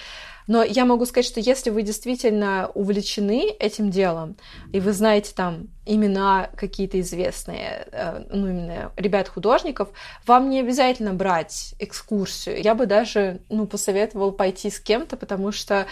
Но 0.47 0.63
я 0.63 0.85
могу 0.85 1.05
сказать, 1.05 1.25
что 1.25 1.39
если 1.39 1.69
вы 1.69 1.83
действительно 1.83 2.69
увлечены 2.73 3.49
этим 3.59 3.89
делом, 3.89 4.35
и 4.71 4.79
вы 4.79 4.91
знаете 4.93 5.33
там 5.35 5.67
имена 5.85 6.49
какие-то 6.55 6.99
известные, 6.99 7.87
э, 7.91 8.23
ну, 8.29 8.47
именно 8.47 8.91
ребят-художников, 8.97 9.89
вам 10.25 10.49
не 10.49 10.59
обязательно 10.59 11.13
брать 11.13 11.75
экскурсию. 11.79 12.61
Я 12.61 12.75
бы 12.75 12.85
даже, 12.85 13.41
ну, 13.49 13.67
посоветовал 13.67 14.31
пойти 14.31 14.69
с 14.69 14.79
кем-то, 14.79 15.17
потому 15.17 15.51
что 15.51 15.87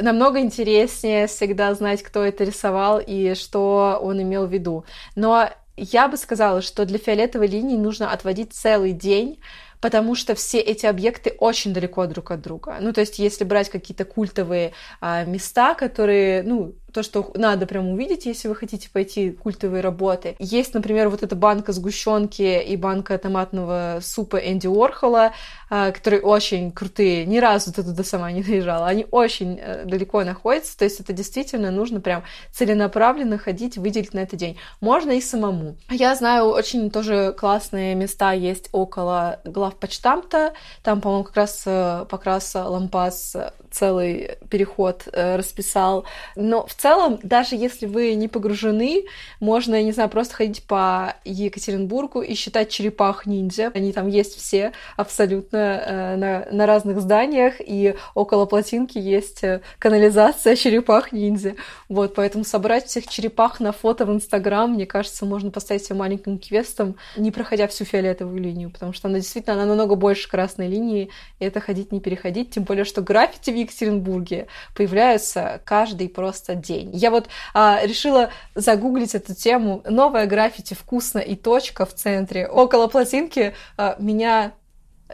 намного 0.00 0.40
интереснее 0.40 1.26
всегда 1.26 1.74
знать, 1.74 2.02
кто 2.02 2.24
это 2.24 2.44
рисовал 2.44 3.00
и 3.00 3.34
что 3.34 3.98
он 4.02 4.20
имел 4.22 4.46
в 4.46 4.52
виду. 4.52 4.84
Но 5.14 5.48
я 5.76 6.08
бы 6.08 6.16
сказала, 6.16 6.62
что 6.62 6.84
для 6.84 6.98
фиолетовой 6.98 7.48
линии 7.48 7.76
нужно 7.76 8.12
отводить 8.12 8.52
целый 8.52 8.92
день, 8.92 9.40
потому 9.84 10.14
что 10.14 10.34
все 10.34 10.60
эти 10.60 10.86
объекты 10.86 11.34
очень 11.38 11.74
далеко 11.74 12.06
друг 12.06 12.30
от 12.30 12.40
друга. 12.40 12.78
Ну, 12.80 12.94
то 12.94 13.02
есть, 13.02 13.18
если 13.18 13.44
брать 13.44 13.68
какие-то 13.68 14.06
культовые 14.06 14.72
а, 15.02 15.26
места, 15.26 15.74
которые, 15.74 16.42
ну, 16.42 16.74
то, 16.94 17.02
что 17.02 17.32
надо 17.34 17.66
прям 17.66 17.88
увидеть, 17.88 18.24
если 18.24 18.46
вы 18.46 18.54
хотите 18.54 18.88
пойти 18.88 19.32
культовые 19.32 19.82
работы. 19.82 20.36
Есть, 20.38 20.74
например, 20.74 21.08
вот 21.08 21.24
эта 21.24 21.34
банка 21.34 21.72
сгущенки 21.72 22.62
и 22.62 22.76
банка 22.76 23.18
томатного 23.18 23.98
супа 24.00 24.36
Энди 24.36 24.68
Уорхола, 24.68 25.32
а, 25.68 25.90
которые 25.90 26.22
очень 26.22 26.70
крутые. 26.70 27.26
Ни 27.26 27.38
разу 27.38 27.72
ты 27.72 27.82
туда 27.82 28.04
сама 28.04 28.30
не 28.30 28.42
доезжала. 28.42 28.86
Они 28.86 29.06
очень 29.10 29.58
э, 29.60 29.84
далеко 29.84 30.22
находятся, 30.22 30.78
то 30.78 30.84
есть 30.84 31.00
это 31.00 31.12
действительно 31.12 31.72
нужно 31.72 32.00
прям 32.00 32.22
целенаправленно 32.52 33.38
ходить, 33.38 33.76
выделить 33.76 34.14
на 34.14 34.20
этот 34.20 34.38
день. 34.38 34.56
Можно 34.80 35.12
и 35.12 35.20
самому. 35.20 35.76
Я 35.90 36.14
знаю, 36.14 36.46
очень 36.46 36.90
тоже 36.92 37.34
классные 37.36 37.96
места 37.96 38.32
есть 38.32 38.68
около 38.70 39.40
главпочтамта. 39.44 40.54
Там, 40.84 41.00
по-моему, 41.00 41.24
как 41.24 41.36
раз 41.36 41.64
э, 41.66 42.06
Покрас 42.08 42.54
Лампас 42.54 43.36
целый 43.74 44.38
переход 44.48 45.08
э, 45.12 45.36
расписал. 45.36 46.04
Но 46.36 46.66
в 46.66 46.74
целом, 46.84 47.18
даже 47.22 47.56
если 47.56 47.86
вы 47.86 48.12
не 48.12 48.28
погружены, 48.28 49.06
можно, 49.40 49.82
не 49.82 49.92
знаю, 49.92 50.10
просто 50.10 50.34
ходить 50.34 50.64
по 50.64 51.16
Екатеринбургу 51.24 52.20
и 52.20 52.34
считать 52.34 52.68
черепах-ниндзя. 52.68 53.72
Они 53.74 53.90
там 53.90 54.06
есть 54.06 54.36
все 54.36 54.72
абсолютно 54.98 55.56
э, 55.56 56.16
на, 56.16 56.46
на 56.52 56.66
разных 56.66 57.00
зданиях, 57.00 57.54
и 57.58 57.94
около 58.14 58.44
плотинки 58.44 58.98
есть 58.98 59.42
э, 59.44 59.62
канализация 59.78 60.56
черепах-ниндзя. 60.56 61.54
Вот, 61.88 62.14
поэтому 62.14 62.44
собрать 62.44 62.86
всех 62.86 63.06
черепах 63.06 63.60
на 63.60 63.72
фото 63.72 64.04
в 64.04 64.12
Инстаграм, 64.12 64.70
мне 64.70 64.84
кажется, 64.84 65.24
можно 65.24 65.50
поставить 65.50 65.86
себе 65.86 65.96
маленьким 65.96 66.38
квестом, 66.38 66.96
не 67.16 67.30
проходя 67.30 67.66
всю 67.66 67.86
фиолетовую 67.86 68.38
линию, 68.42 68.68
потому 68.70 68.92
что 68.92 69.08
она 69.08 69.20
действительно, 69.20 69.54
она 69.54 69.64
намного 69.64 69.94
больше 69.94 70.28
красной 70.28 70.68
линии, 70.68 71.08
и 71.38 71.46
это 71.46 71.60
ходить 71.60 71.92
не 71.92 72.00
переходить, 72.00 72.50
тем 72.50 72.64
более, 72.64 72.84
что 72.84 73.00
граффити 73.00 73.50
в 73.50 73.56
Екатеринбурге 73.56 74.48
появляются 74.74 75.62
каждый 75.64 76.10
просто 76.10 76.54
день. 76.54 76.73
Я 76.82 77.10
вот 77.10 77.28
а, 77.52 77.80
решила 77.84 78.30
загуглить 78.54 79.14
эту 79.14 79.34
тему. 79.34 79.82
Новая 79.88 80.26
граффити 80.26 80.74
«Вкусно» 80.74 81.18
и 81.18 81.36
точка 81.36 81.86
в 81.86 81.94
центре. 81.94 82.46
Около 82.46 82.86
плотинки 82.86 83.54
а, 83.76 83.96
меня 83.98 84.52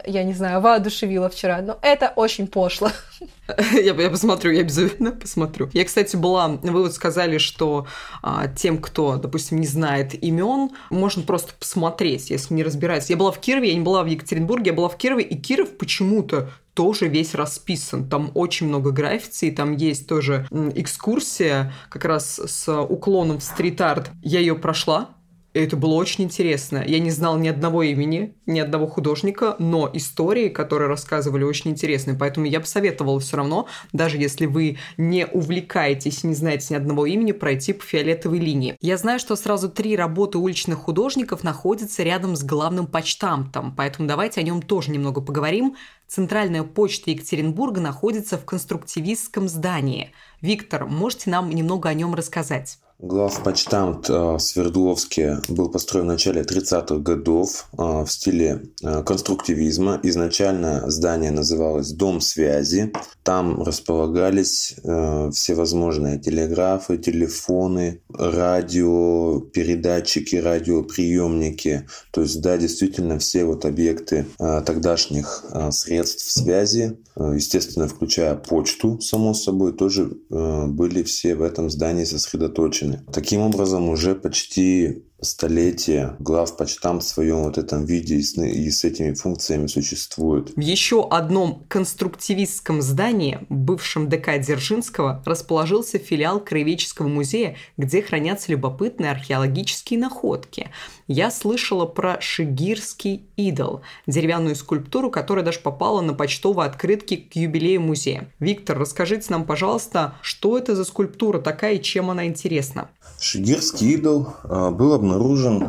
я 0.05 0.23
не 0.23 0.33
знаю, 0.33 0.61
воодушевила 0.61 1.29
вчера, 1.29 1.61
но 1.61 1.77
это 1.81 2.13
очень 2.15 2.47
пошло. 2.47 2.89
Я, 3.73 3.93
я 3.93 4.09
посмотрю, 4.09 4.51
я 4.51 4.61
обязательно 4.61 5.11
посмотрю. 5.11 5.69
Я, 5.73 5.83
кстати, 5.83 6.15
была, 6.15 6.47
вы 6.47 6.83
вот 6.83 6.93
сказали, 6.93 7.37
что 7.37 7.85
а, 8.23 8.47
тем, 8.47 8.77
кто, 8.77 9.17
допустим, 9.17 9.59
не 9.59 9.67
знает 9.67 10.13
имен, 10.23 10.71
можно 10.89 11.23
просто 11.23 11.53
посмотреть, 11.59 12.29
если 12.29 12.53
не 12.53 12.63
разбирается. 12.63 13.11
Я 13.11 13.17
была 13.17 13.31
в 13.31 13.39
Кирове, 13.39 13.69
я 13.69 13.75
не 13.75 13.81
была 13.81 14.03
в 14.03 14.07
Екатеринбурге, 14.07 14.71
я 14.71 14.73
была 14.75 14.87
в 14.87 14.97
Кирове, 14.97 15.23
и 15.23 15.35
Киров 15.35 15.77
почему-то 15.77 16.49
тоже 16.81 17.07
весь 17.07 17.35
расписан. 17.35 18.09
Там 18.09 18.31
очень 18.33 18.67
много 18.67 18.89
граффити, 18.89 19.45
и 19.45 19.51
там 19.51 19.77
есть 19.77 20.07
тоже 20.07 20.47
экскурсия 20.49 21.71
как 21.89 22.05
раз 22.05 22.39
с 22.43 22.81
уклоном 22.81 23.37
в 23.37 23.43
стрит-арт. 23.43 24.09
Я 24.23 24.39
ее 24.39 24.55
прошла, 24.55 25.11
это 25.53 25.75
было 25.75 25.95
очень 25.95 26.23
интересно. 26.23 26.83
Я 26.85 26.99
не 26.99 27.11
знал 27.11 27.37
ни 27.37 27.47
одного 27.47 27.83
имени, 27.83 28.35
ни 28.45 28.59
одного 28.59 28.87
художника, 28.87 29.55
но 29.59 29.89
истории, 29.93 30.49
которые 30.49 30.87
рассказывали, 30.87 31.43
очень 31.43 31.71
интересные. 31.71 32.17
Поэтому 32.17 32.45
я 32.45 32.59
бы 32.59 32.65
советовала 32.65 33.19
все 33.19 33.37
равно, 33.37 33.67
даже 33.91 34.17
если 34.17 34.45
вы 34.45 34.77
не 34.97 35.27
увлекаетесь, 35.27 36.23
не 36.23 36.35
знаете 36.35 36.67
ни 36.73 36.77
одного 36.77 37.05
имени, 37.05 37.33
пройти 37.33 37.73
по 37.73 37.83
фиолетовой 37.83 38.39
линии. 38.39 38.77
Я 38.79 38.97
знаю, 38.97 39.19
что 39.19 39.35
сразу 39.35 39.69
три 39.69 39.95
работы 39.95 40.37
уличных 40.37 40.79
художников 40.79 41.43
находятся 41.43 42.03
рядом 42.03 42.35
с 42.35 42.43
главным 42.43 42.87
почтамтом, 42.87 43.73
поэтому 43.75 44.07
давайте 44.07 44.39
о 44.39 44.43
нем 44.43 44.61
тоже 44.61 44.91
немного 44.91 45.21
поговорим. 45.21 45.75
Центральная 46.07 46.63
почта 46.63 47.11
Екатеринбурга 47.11 47.79
находится 47.81 48.37
в 48.37 48.45
конструктивистском 48.45 49.47
здании. 49.47 50.11
Виктор, 50.41 50.85
можете 50.85 51.29
нам 51.29 51.49
немного 51.49 51.89
о 51.89 51.93
нем 51.93 52.15
рассказать? 52.15 52.79
Главпочтамт 53.01 54.11
э, 54.11 54.13
в 54.13 54.39
Свердловске 54.39 55.39
был 55.49 55.69
построен 55.69 56.05
в 56.05 56.09
начале 56.09 56.43
30-х 56.43 56.97
годов 56.97 57.67
э, 57.73 57.77
в 57.81 58.07
стиле 58.07 58.65
э, 58.83 59.01
конструктивизма. 59.01 59.99
Изначально 60.03 60.83
здание 60.91 61.31
называлось 61.31 61.93
«Дом 61.93 62.21
связи». 62.21 62.93
Там 63.23 63.61
располагались 63.61 64.75
всевозможные 64.83 66.17
телеграфы, 66.17 66.97
телефоны, 66.97 68.01
радио, 68.11 69.39
передатчики, 69.39 70.37
радиоприемники. 70.37 71.87
То 72.11 72.21
есть, 72.21 72.41
да, 72.41 72.57
действительно, 72.57 73.19
все 73.19 73.45
вот 73.45 73.65
объекты 73.65 74.25
тогдашних 74.39 75.45
средств 75.69 76.31
связи, 76.31 76.97
естественно, 77.15 77.87
включая 77.87 78.33
почту, 78.33 78.99
само 79.01 79.35
собой, 79.35 79.73
тоже 79.73 80.11
были 80.29 81.03
все 81.03 81.35
в 81.35 81.43
этом 81.43 81.69
здании 81.69 82.05
сосредоточены. 82.05 82.90
Таким 83.13 83.41
образом, 83.41 83.89
уже 83.89 84.15
почти 84.15 85.03
столетия 85.21 86.15
главпочтам 86.19 86.99
в 86.99 87.03
своем 87.03 87.43
вот 87.43 87.57
этом 87.57 87.85
виде 87.85 88.15
и 88.15 88.21
с, 88.21 88.35
и 88.37 88.69
с 88.69 88.83
этими 88.83 89.13
функциями 89.13 89.67
существует. 89.67 90.51
В 90.55 90.59
еще 90.59 91.07
одном 91.07 91.63
конструктивистском 91.67 92.81
здании, 92.81 93.39
бывшем 93.49 94.09
ДК 94.09 94.39
Дзержинского, 94.39 95.21
расположился 95.25 95.99
филиал 95.99 96.39
Краеведческого 96.39 97.07
музея, 97.07 97.55
где 97.77 98.01
хранятся 98.01 98.51
любопытные 98.51 99.11
археологические 99.11 99.99
находки. 99.99 100.69
Я 101.07 101.29
слышала 101.29 101.85
про 101.85 102.19
Шигирский 102.19 103.25
идол, 103.35 103.81
деревянную 104.07 104.55
скульптуру, 104.55 105.11
которая 105.11 105.45
даже 105.45 105.59
попала 105.59 106.01
на 106.01 106.13
почтовые 106.13 106.67
открытки 106.67 107.17
к 107.17 107.35
юбилею 107.35 107.81
музея. 107.81 108.31
Виктор, 108.39 108.79
расскажите 108.79 109.27
нам, 109.29 109.45
пожалуйста, 109.45 110.15
что 110.21 110.57
это 110.57 110.75
за 110.75 110.85
скульптура 110.85 111.39
такая 111.39 111.75
и 111.75 111.81
чем 111.81 112.09
она 112.09 112.25
интересна? 112.25 112.89
Шигирский 113.19 113.93
идол 113.93 114.29
а, 114.43 114.71
был 114.71 114.93
обнаружен 114.93 115.10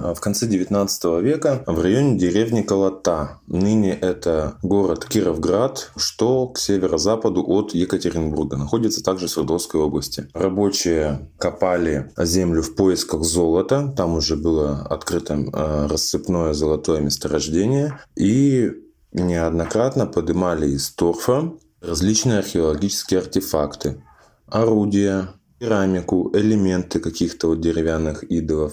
а, 0.03 0.15
в 0.15 0.21
конце 0.21 0.47
19 0.47 1.05
века 1.23 1.63
в 1.67 1.81
районе 1.81 2.19
деревни 2.19 2.63
Колота. 2.63 3.41
Ныне 3.47 3.93
это 3.93 4.57
город 4.63 5.05
Кировград, 5.05 5.91
что 5.97 6.49
к 6.49 6.59
северо-западу 6.59 7.45
от 7.47 7.75
Екатеринбурга. 7.75 8.57
Находится 8.57 9.03
также 9.03 9.27
в 9.27 9.31
Свердловской 9.31 9.81
области. 9.81 10.29
Рабочие 10.35 11.31
копали 11.39 12.11
землю 12.17 12.63
в 12.63 12.75
поисках 12.75 13.25
золота. 13.25 13.93
Там 13.97 14.15
уже 14.15 14.37
было 14.37 14.87
открыто 14.89 15.39
а, 15.53 15.89
рассыпное 15.89 16.53
золотое 16.53 17.01
месторождение. 17.01 17.99
И 18.17 18.71
неоднократно 19.13 20.07
поднимали 20.07 20.69
из 20.69 20.91
торфа 20.91 21.53
различные 21.81 22.39
археологические 22.39 23.21
артефакты, 23.21 24.03
орудия, 24.47 25.29
керамику, 25.63 26.31
элементы 26.35 26.99
каких-то 26.99 27.49
вот 27.49 27.61
деревянных 27.61 28.25
идолов, 28.25 28.73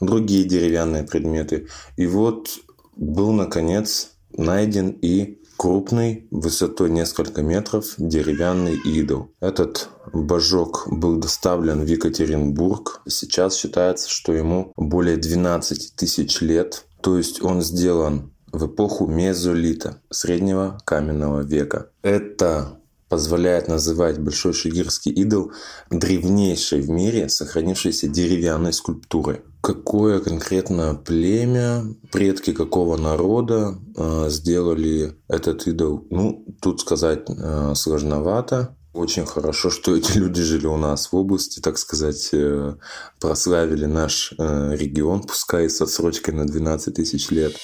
другие 0.00 0.44
деревянные 0.44 1.02
предметы. 1.02 1.66
И 1.96 2.06
вот 2.06 2.48
был, 2.94 3.32
наконец, 3.32 4.10
найден 4.36 4.90
и 4.90 5.40
крупный, 5.56 6.26
высотой 6.30 6.90
несколько 6.90 7.40
метров, 7.40 7.94
деревянный 7.96 8.76
идол. 8.76 9.30
Этот 9.40 9.88
божок 10.12 10.86
был 10.90 11.16
доставлен 11.16 11.80
в 11.80 11.86
Екатеринбург. 11.86 13.00
Сейчас 13.08 13.56
считается, 13.56 14.10
что 14.10 14.34
ему 14.34 14.72
более 14.76 15.16
12 15.16 15.94
тысяч 15.96 16.42
лет. 16.42 16.84
То 17.00 17.16
есть 17.16 17.42
он 17.42 17.62
сделан 17.62 18.30
в 18.52 18.66
эпоху 18.66 19.06
мезолита, 19.06 20.02
среднего 20.10 20.78
каменного 20.84 21.40
века. 21.40 21.88
Это 22.02 22.78
позволяет 23.08 23.68
называть 23.68 24.18
Большой 24.18 24.52
Шигирский 24.52 25.12
идол 25.12 25.52
древнейшей 25.90 26.80
в 26.80 26.90
мире 26.90 27.28
сохранившейся 27.28 28.08
деревянной 28.08 28.72
скульптурой. 28.72 29.42
Какое 29.60 30.20
конкретно 30.20 30.94
племя, 30.94 31.84
предки 32.12 32.52
какого 32.52 32.96
народа 32.96 33.78
э, 33.96 34.26
сделали 34.28 35.16
этот 35.28 35.66
идол? 35.66 36.06
Ну, 36.10 36.44
тут 36.60 36.80
сказать 36.80 37.24
э, 37.28 37.72
сложновато. 37.74 38.76
Очень 38.96 39.26
хорошо, 39.26 39.70
что 39.70 39.94
эти 39.94 40.16
люди 40.16 40.42
жили 40.42 40.66
у 40.66 40.76
нас 40.76 41.12
в 41.12 41.16
области, 41.16 41.60
так 41.60 41.76
сказать, 41.78 42.30
э, 42.32 42.76
прославили 43.20 43.84
наш 43.84 44.32
э, 44.38 44.74
регион, 44.74 45.22
пускай 45.22 45.68
с 45.68 45.80
отсрочкой 45.82 46.34
на 46.34 46.46
12 46.46 46.94
тысяч 46.94 47.30
лет. 47.30 47.54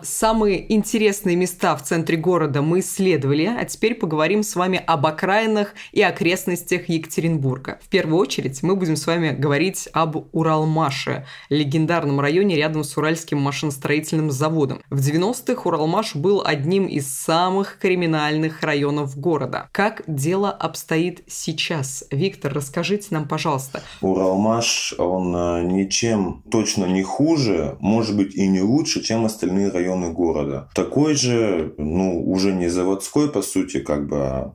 Самые 0.00 0.72
интересные 0.72 1.34
места 1.34 1.74
в 1.74 1.82
центре 1.82 2.16
города 2.16 2.62
мы 2.62 2.80
исследовали, 2.80 3.46
а 3.46 3.64
теперь 3.64 3.96
поговорим 3.96 4.44
с 4.44 4.54
вами 4.54 4.80
об 4.86 5.06
окраинах 5.06 5.74
и 5.90 6.02
окрестностях 6.02 6.88
Екатеринбурга. 6.88 7.80
В 7.82 7.88
первую 7.88 8.18
очередь 8.20 8.62
мы 8.62 8.76
будем 8.76 8.94
с 8.94 9.08
вами 9.08 9.30
говорить 9.30 9.88
об 9.92 10.28
Уралмаше, 10.32 11.26
легендарном 11.48 12.20
районе 12.20 12.54
рядом 12.54 12.84
с 12.84 12.96
Уральским 12.96 13.38
машиностроительным 13.38 14.30
заводом. 14.30 14.82
В 14.88 15.00
90-х 15.00 15.62
Уралмаш 15.64 16.14
был 16.14 16.42
одним 16.46 16.86
из 16.86 17.12
самых 17.12 17.78
криминальных 17.80 18.62
районов 18.62 19.18
города. 19.18 19.68
Как 19.72 20.04
дело 20.06 20.52
обстоит 20.52 21.24
сейчас? 21.26 22.04
Виктор, 22.12 22.52
расскажите 22.54 23.08
нам, 23.10 23.26
пожалуйста. 23.26 23.82
Уралмаш, 24.00 24.94
он 24.96 25.34
э, 25.34 25.62
ничем 25.64 26.44
точно 26.52 26.84
не 26.84 27.02
хуже, 27.02 27.76
может 27.80 28.16
быть 28.16 28.36
и 28.36 28.46
не 28.46 28.60
лучше, 28.60 29.02
чем 29.02 29.24
остальные 29.24 29.70
районы 29.70 29.87
районы 29.88 30.12
города. 30.12 30.68
Такой 30.74 31.14
же, 31.14 31.74
ну, 31.78 32.22
уже 32.30 32.52
не 32.52 32.68
заводской, 32.68 33.30
по 33.30 33.42
сути, 33.42 33.80
как 33.80 34.06
бы, 34.08 34.16
а 34.18 34.54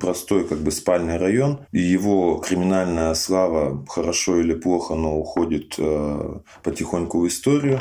простой 0.00 0.44
как 0.44 0.58
бы 0.58 0.70
спальный 0.70 1.18
район. 1.18 1.58
Его 1.72 2.38
криминальная 2.38 3.14
слава 3.14 3.84
хорошо 3.88 4.40
или 4.40 4.54
плохо, 4.54 4.94
но 4.94 5.18
уходит 5.18 5.74
э, 5.78 6.38
потихоньку 6.62 7.20
в 7.20 7.26
историю. 7.26 7.80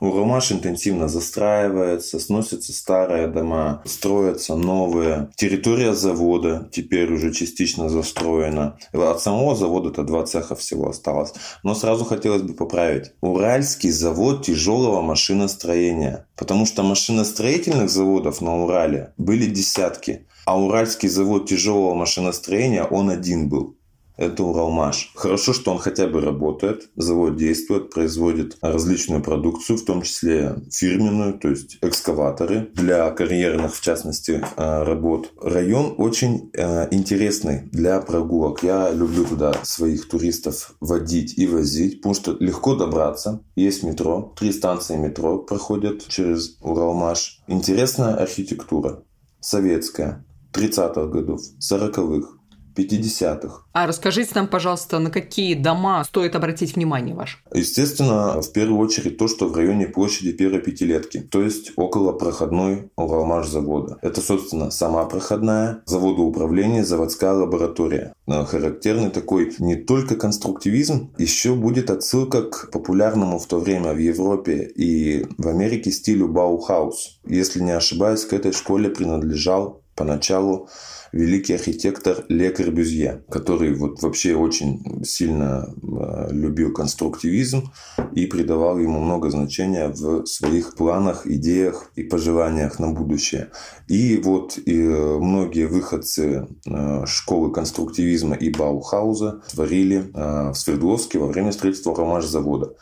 Уралмаш 0.00 0.52
интенсивно 0.52 1.08
застраивается, 1.08 2.18
сносятся 2.18 2.72
старые 2.72 3.26
дома, 3.26 3.82
строятся 3.84 4.56
новые. 4.56 5.30
Территория 5.36 5.94
завода 5.94 6.68
теперь 6.72 7.12
уже 7.12 7.32
частично 7.32 7.88
застроена. 7.88 8.78
От 8.92 9.20
самого 9.20 9.54
завода 9.54 9.90
это 9.90 10.02
два 10.02 10.24
цеха 10.24 10.54
всего 10.54 10.88
осталось. 10.88 11.32
Но 11.62 11.74
сразу 11.74 12.04
хотелось 12.04 12.42
бы 12.42 12.54
поправить. 12.54 13.12
Уральский 13.20 13.90
завод 13.90 14.44
тяжелого 14.44 15.00
машиностроения. 15.00 16.26
Потому 16.36 16.66
что 16.66 16.82
машиностроительных 16.82 17.90
заводов 17.90 18.40
на 18.40 18.64
Урале 18.64 19.12
были 19.16 19.46
десятки. 19.46 20.26
А 20.46 20.60
Уральский 20.60 21.08
завод 21.08 21.48
тяжелого 21.48 21.94
машиностроения, 21.94 22.84
он 22.84 23.10
один 23.10 23.48
был 23.48 23.76
это 24.16 24.44
Уралмаш. 24.44 25.12
Хорошо, 25.14 25.52
что 25.52 25.72
он 25.72 25.78
хотя 25.78 26.06
бы 26.06 26.20
работает, 26.20 26.90
завод 26.96 27.36
действует, 27.36 27.90
производит 27.90 28.56
различную 28.60 29.22
продукцию, 29.22 29.78
в 29.78 29.84
том 29.84 30.02
числе 30.02 30.56
фирменную, 30.70 31.34
то 31.38 31.48
есть 31.48 31.78
экскаваторы 31.82 32.70
для 32.74 33.10
карьерных, 33.10 33.74
в 33.74 33.80
частности, 33.80 34.44
э, 34.56 34.82
работ. 34.82 35.32
Район 35.40 35.94
очень 35.98 36.50
э, 36.52 36.88
интересный 36.92 37.62
для 37.72 38.00
прогулок. 38.00 38.62
Я 38.62 38.90
люблю 38.92 39.24
туда 39.24 39.54
своих 39.64 40.08
туристов 40.08 40.74
водить 40.80 41.36
и 41.36 41.46
возить, 41.46 41.98
потому 41.98 42.14
что 42.14 42.36
легко 42.38 42.74
добраться. 42.74 43.42
Есть 43.56 43.82
метро, 43.82 44.32
три 44.38 44.52
станции 44.52 44.96
метро 44.96 45.38
проходят 45.38 46.06
через 46.08 46.56
Уралмаш. 46.60 47.40
Интересная 47.48 48.14
архитектура, 48.14 49.02
советская, 49.40 50.24
30-х 50.52 51.06
годов, 51.06 51.40
40-х, 51.60 52.28
50-х. 52.76 53.62
А 53.72 53.86
расскажите 53.86 54.32
нам, 54.34 54.46
пожалуйста, 54.46 54.98
на 54.98 55.10
какие 55.10 55.54
дома 55.54 56.04
стоит 56.04 56.36
обратить 56.36 56.76
внимание 56.76 57.14
ваш? 57.14 57.42
Естественно, 57.52 58.40
в 58.40 58.52
первую 58.52 58.78
очередь 58.78 59.18
то, 59.18 59.28
что 59.28 59.48
в 59.48 59.56
районе 59.56 59.86
площади 59.86 60.32
первой 60.32 60.60
пятилетки, 60.60 61.20
то 61.20 61.42
есть 61.42 61.72
около 61.76 62.12
проходной 62.12 62.90
Уралмаш 62.96 63.48
завода. 63.48 63.98
Это, 64.02 64.20
собственно, 64.20 64.70
сама 64.70 65.04
проходная, 65.04 65.82
заводоуправление, 65.86 66.84
заводская 66.84 67.32
лаборатория. 67.32 68.14
Характерный 68.26 69.10
такой 69.10 69.54
не 69.58 69.76
только 69.76 70.16
конструктивизм, 70.16 71.12
еще 71.18 71.54
будет 71.54 71.90
отсылка 71.90 72.42
к 72.42 72.70
популярному 72.70 73.38
в 73.38 73.46
то 73.46 73.58
время 73.58 73.92
в 73.92 73.98
Европе 73.98 74.62
и 74.74 75.26
в 75.36 75.48
Америке 75.48 75.90
стилю 75.90 76.28
Баухаус. 76.28 77.20
Если 77.26 77.60
не 77.60 77.72
ошибаюсь, 77.72 78.24
к 78.24 78.32
этой 78.32 78.52
школе 78.52 78.88
принадлежал 78.88 79.82
поначалу 79.94 80.68
великий 81.14 81.54
архитектор 81.54 82.24
Ле 82.28 82.50
Корбюзье, 82.50 83.22
который 83.30 83.72
вот 83.74 84.02
вообще 84.02 84.34
очень 84.34 85.04
сильно 85.04 85.72
э, 85.80 86.28
любил 86.32 86.72
конструктивизм 86.72 87.70
и 88.12 88.26
придавал 88.26 88.78
ему 88.80 88.98
много 89.00 89.30
значения 89.30 89.88
в 89.88 90.26
своих 90.26 90.74
планах, 90.74 91.26
идеях 91.26 91.92
и 91.94 92.02
пожеланиях 92.02 92.80
на 92.80 92.90
будущее. 92.90 93.50
И 93.86 94.20
вот 94.24 94.58
и 94.58 94.82
э, 94.82 95.18
многие 95.18 95.66
выходцы 95.66 96.48
э, 96.66 97.06
школы 97.06 97.52
конструктивизма 97.52 98.34
и 98.34 98.50
Баухауза 98.50 99.42
творили 99.50 100.10
в 100.14 100.54
Свердловске 100.54 101.18
во 101.18 101.28
время 101.28 101.52
строительства 101.52 101.94
ромаш-завода. 101.94 102.74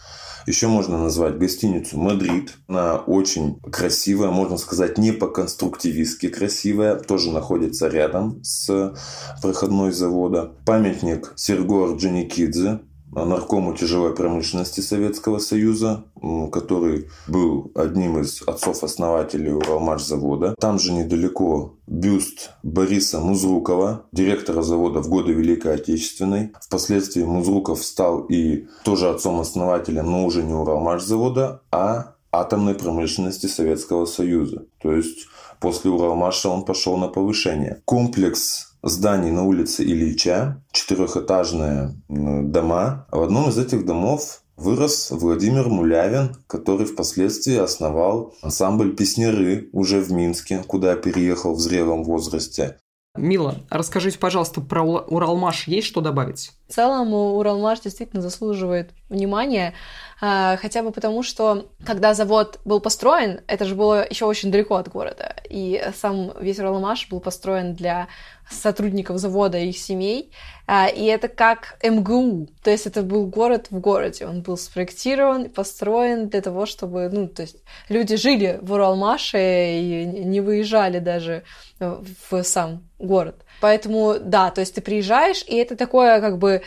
Еще 0.46 0.66
можно 0.66 0.98
назвать 0.98 1.38
гостиницу 1.38 1.98
«Мадрид». 1.98 2.54
Она 2.66 2.96
очень 2.96 3.60
красивая, 3.60 4.30
можно 4.30 4.56
сказать, 4.56 4.98
не 4.98 5.12
по-конструктивистски 5.12 6.28
красивая. 6.28 6.96
Тоже 6.96 7.30
находится 7.30 7.88
рядом 7.88 8.42
с 8.42 8.94
проходной 9.40 9.92
завода. 9.92 10.52
Памятник 10.66 11.32
Серго 11.36 11.84
Орджоникидзе, 11.84 12.80
наркому 13.14 13.74
тяжелой 13.74 14.14
промышленности 14.14 14.80
Советского 14.80 15.38
Союза, 15.38 16.04
который 16.50 17.08
был 17.28 17.70
одним 17.74 18.18
из 18.18 18.42
отцов-основателей 18.46 19.52
Уралмаш-завода. 19.52 20.54
Там 20.58 20.78
же 20.78 20.92
недалеко 20.92 21.74
бюст 21.86 22.50
Бориса 22.62 23.20
Музрукова, 23.20 24.06
директора 24.12 24.62
завода 24.62 25.00
в 25.00 25.08
годы 25.08 25.32
Великой 25.32 25.74
Отечественной. 25.74 26.52
Впоследствии 26.60 27.22
Музруков 27.22 27.84
стал 27.84 28.20
и 28.22 28.66
тоже 28.84 29.10
отцом-основателем, 29.10 30.10
но 30.10 30.24
уже 30.24 30.42
не 30.42 30.54
Уралмаш-завода, 30.54 31.60
а 31.70 32.14
атомной 32.32 32.74
промышленности 32.74 33.46
Советского 33.46 34.06
Союза. 34.06 34.64
То 34.80 34.92
есть 34.92 35.26
после 35.60 35.90
Уралмаша 35.90 36.48
он 36.48 36.64
пошел 36.64 36.96
на 36.96 37.08
повышение. 37.08 37.82
Комплекс 37.84 38.71
зданий 38.82 39.30
на 39.30 39.44
улице 39.44 39.84
Ильича, 39.84 40.62
четырехэтажные 40.72 41.94
дома. 42.08 43.06
В 43.10 43.22
одном 43.22 43.48
из 43.48 43.58
этих 43.58 43.84
домов 43.84 44.42
вырос 44.56 45.10
Владимир 45.10 45.68
Мулявин, 45.68 46.36
который 46.46 46.86
впоследствии 46.86 47.56
основал 47.56 48.34
ансамбль 48.42 48.94
«Песняры» 48.94 49.68
уже 49.72 50.00
в 50.00 50.12
Минске, 50.12 50.62
куда 50.66 50.96
переехал 50.96 51.54
в 51.54 51.60
зрелом 51.60 52.04
возрасте. 52.04 52.78
Мила, 53.14 53.56
расскажите, 53.68 54.18
пожалуйста, 54.18 54.62
про 54.62 54.82
Уралмаш 54.82 55.68
есть 55.68 55.86
что 55.86 56.00
добавить? 56.00 56.52
В 56.66 56.72
целом 56.72 57.12
Уралмаш 57.12 57.80
действительно 57.80 58.22
заслуживает 58.22 58.94
внимания, 59.10 59.74
хотя 60.22 60.84
бы 60.84 60.92
потому, 60.92 61.24
что 61.24 61.66
когда 61.84 62.14
завод 62.14 62.60
был 62.64 62.78
построен, 62.78 63.40
это 63.48 63.64
же 63.64 63.74
было 63.74 64.06
еще 64.08 64.24
очень 64.24 64.52
далеко 64.52 64.76
от 64.76 64.88
города, 64.88 65.34
и 65.50 65.82
сам 65.96 66.32
весь 66.40 66.60
Уралмаш 66.60 67.08
был 67.08 67.18
построен 67.18 67.74
для 67.74 68.06
сотрудников 68.48 69.18
завода 69.18 69.58
и 69.58 69.70
их 69.70 69.78
семей, 69.78 70.30
а, 70.68 70.86
и 70.86 71.06
это 71.06 71.26
как 71.26 71.76
МГУ, 71.82 72.48
то 72.62 72.70
есть 72.70 72.86
это 72.86 73.02
был 73.02 73.26
город 73.26 73.66
в 73.70 73.80
городе, 73.80 74.26
он 74.26 74.42
был 74.42 74.56
спроектирован, 74.56 75.50
построен 75.50 76.28
для 76.28 76.40
того, 76.40 76.66
чтобы, 76.66 77.08
ну, 77.10 77.26
то 77.26 77.42
есть 77.42 77.56
люди 77.88 78.14
жили 78.14 78.60
в 78.62 78.72
Уралмаше 78.74 79.80
и 79.80 80.04
не 80.04 80.40
выезжали 80.40 81.00
даже 81.00 81.42
в 81.80 82.42
сам 82.44 82.88
город. 83.00 83.44
Поэтому, 83.60 84.16
да, 84.20 84.50
то 84.52 84.60
есть 84.60 84.74
ты 84.74 84.80
приезжаешь, 84.80 85.42
и 85.48 85.56
это 85.56 85.76
такое 85.76 86.20
как 86.20 86.38
бы 86.38 86.62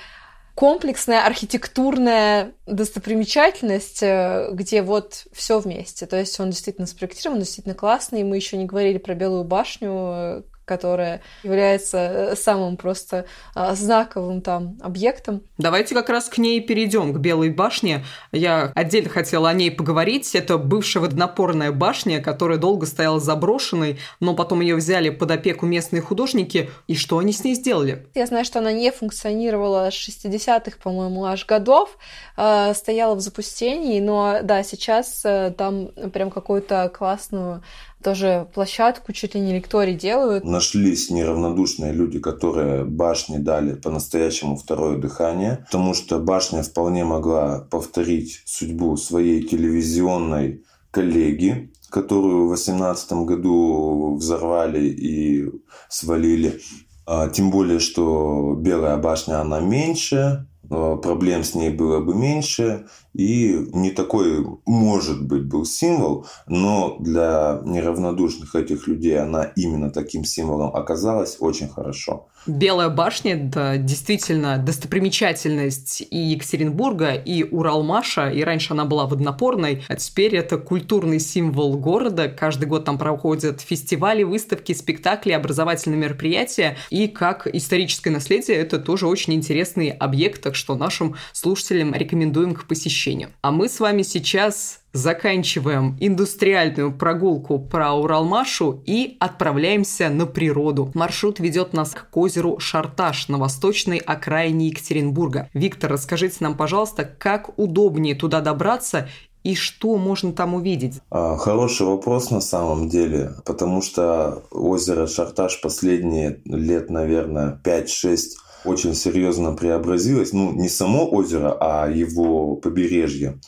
комплексная 0.56 1.26
архитектурная 1.26 2.54
достопримечательность, 2.66 4.02
э, 4.02 4.50
где 4.54 4.82
вот 4.82 5.26
все 5.34 5.60
вместе. 5.60 6.06
То 6.06 6.18
есть 6.18 6.40
он 6.40 6.50
действительно 6.50 6.88
спроектирован, 6.88 7.40
действительно 7.40 7.76
классный. 7.76 8.24
Мы 8.24 8.38
еще 8.38 8.56
не 8.58 8.66
говорили 8.66 8.98
про 8.98 9.16
Белую 9.16 9.44
башню, 9.44 9.92
э, 9.92 10.42
которая 10.66 11.22
является 11.44 11.98
э, 11.98 12.36
самым 12.36 12.76
просто 12.78 13.26
а, 13.54 13.76
знаковым 13.76 14.42
там 14.42 14.78
объектом. 14.82 15.44
Давайте 15.58 15.96
как 15.96 16.10
раз 16.10 16.28
к 16.28 16.38
ней 16.38 16.60
перейдем, 16.60 17.14
к 17.14 17.18
Белой 17.18 17.52
башне. 17.52 18.04
Я 18.32 18.72
отдельно 18.76 19.10
хотела 19.10 19.50
о 19.50 19.54
ней 19.54 19.72
поговорить. 19.72 20.36
Это 20.36 20.58
бывшая 20.58 21.02
водонапорная 21.02 21.72
башня, 21.72 22.22
которая 22.22 22.58
долго 22.58 22.86
стояла 22.86 23.20
заброшенной, 23.20 24.00
но 24.20 24.36
потом 24.36 24.62
ее 24.62 24.76
взяли 24.76 25.10
под 25.10 25.32
опеку 25.32 25.66
местные 25.66 26.02
художники. 26.02 26.70
И 26.88 26.96
что 26.96 27.20
они 27.20 27.32
с 27.32 27.44
ней 27.44 27.54
сделали? 27.56 28.08
Я 28.16 28.26
знаю, 28.26 28.44
что 28.44 28.60
она 28.60 28.72
не 28.72 28.92
функционировала 28.92 29.90
с 29.92 29.94
60-х, 29.94 30.78
по-моему, 30.82 31.26
аж 31.26 31.46
годов, 31.46 31.98
э, 32.38 32.74
стояла 32.74 33.16
в 33.16 33.22
запустении, 33.22 34.00
но 34.00 34.40
да, 34.42 34.64
сейчас 34.64 35.22
э, 35.24 35.54
там 35.58 35.88
прям 36.12 36.32
какую-то 36.32 36.92
классную 36.96 37.64
тоже 38.06 38.48
площадку 38.54 39.14
чуть 39.14 39.34
ли 39.34 39.42
не 39.42 39.56
лекторий 39.56 39.96
делают. 39.96 40.44
Нашлись 40.44 41.10
неравнодушные 41.10 41.92
люди, 41.92 42.20
которые 42.20 42.86
башне 42.86 43.40
дали 43.40 43.74
по-настоящему 43.74 44.58
второе 44.58 44.98
дыхание, 44.98 45.66
потому 45.66 45.96
что 45.96 46.20
башня 46.20 46.62
вполне 46.62 47.04
могла 47.04 47.62
повторить 47.62 48.44
судьбу 48.46 48.96
своей 48.96 49.42
телевизионной 49.42 50.64
коллеги, 50.92 51.74
которую 51.90 52.46
в 52.46 52.50
2018 52.50 53.12
году 53.26 54.18
взорвали 54.18 54.88
и 54.88 55.50
свалили. 55.90 56.62
А, 57.08 57.30
тем 57.30 57.50
более, 57.50 57.80
что 57.80 58.56
Белая 58.56 58.98
башня, 58.98 59.42
она 59.42 59.60
меньше, 59.62 60.46
проблем 60.70 61.44
с 61.44 61.56
ней 61.56 61.70
было 61.70 62.00
бы 62.00 62.16
меньше, 62.16 62.86
и 63.14 63.68
не 63.74 63.92
такой, 63.92 64.46
может 64.66 65.26
быть, 65.26 65.46
был 65.46 65.66
символ, 65.66 66.26
но 66.48 66.98
для 67.00 67.62
неравнодушных 67.64 68.56
этих 68.56 68.88
людей 68.88 69.18
она 69.18 69.44
именно 69.56 69.90
таким 69.90 70.26
символом 70.26 70.76
оказалась 70.76 71.38
очень 71.40 71.70
хорошо. 71.70 72.28
Белая 72.48 72.90
башня– 72.90 73.48
это 73.48 73.78
действительно 73.80 74.60
достопримечательность 74.60 76.02
и 76.12 76.18
Екатеринбурга, 76.18 77.14
и 77.14 77.44
Уралмаша, 77.44 78.30
и 78.30 78.44
раньше 78.44 78.74
она 78.74 78.86
была 78.86 79.08
воднопорной, 79.08 79.84
а 79.88 79.96
теперь 79.96 80.36
это 80.36 80.58
культурный 80.58 81.20
символ 81.20 81.76
города. 81.76 82.28
Каждый 82.28 82.66
год 82.66 82.86
там 82.86 83.00
проходят 83.00 83.62
фестивали, 83.62 84.22
выставки, 84.22 84.74
спектакли, 84.74 85.32
образовательные 85.32 85.98
мероприятия, 85.98 86.78
и 86.92 87.08
как 87.08 87.48
историческое 87.48 88.12
наследие 88.12 88.58
это 88.58 88.78
тоже 88.78 89.08
очень 89.08 89.34
интересный 89.34 89.90
объект, 89.90 90.46
что 90.56 90.76
нашим 90.76 91.16
слушателям 91.34 91.94
рекомендуем 91.94 92.56
к 92.56 92.66
посещению. 92.66 93.30
А 93.42 93.52
мы 93.52 93.70
с 93.70 93.80
вами 93.80 94.02
сейчас 94.02 94.82
заканчиваем 94.94 95.98
индустриальную 96.00 96.98
прогулку 96.98 97.60
про 97.60 97.94
Уралмашу 97.94 98.82
и 98.86 99.18
отправляемся 99.20 100.10
на 100.10 100.26
природу. 100.26 100.90
Маршрут 100.94 101.40
ведет 101.40 101.74
нас 101.74 101.92
к 101.92 102.16
озеру 102.16 102.60
Шарташ 102.60 103.28
на 103.28 103.38
восточной 103.38 103.98
окраине 103.98 104.68
Екатеринбурга. 104.68 105.50
Виктор, 105.54 105.92
расскажите 105.92 106.38
нам, 106.40 106.56
пожалуйста, 106.56 107.04
как 107.04 107.60
удобнее 107.60 108.16
туда 108.16 108.40
добраться 108.40 109.10
и 109.46 109.54
что 109.54 109.96
можно 109.98 110.34
там 110.34 110.56
увидеть? 110.56 110.96
А, 111.12 111.38
хороший 111.38 111.86
вопрос 111.86 112.32
на 112.32 112.42
самом 112.42 112.90
деле, 112.90 113.36
потому 113.46 113.84
что 113.84 114.44
озеро 114.50 115.06
Шарташ 115.06 115.62
последние 115.62 116.42
лет, 116.46 116.90
наверное, 116.90 117.62
5-6 117.64 118.22
очень 118.66 118.94
серьезно 118.94 119.54
преобразилось. 119.54 120.34
Ну, 120.34 120.52
не 120.54 120.70
само 120.70 121.10
озеро, 121.10 121.56
а 121.60 121.90
его 121.90 122.56
побережье. 122.56 123.40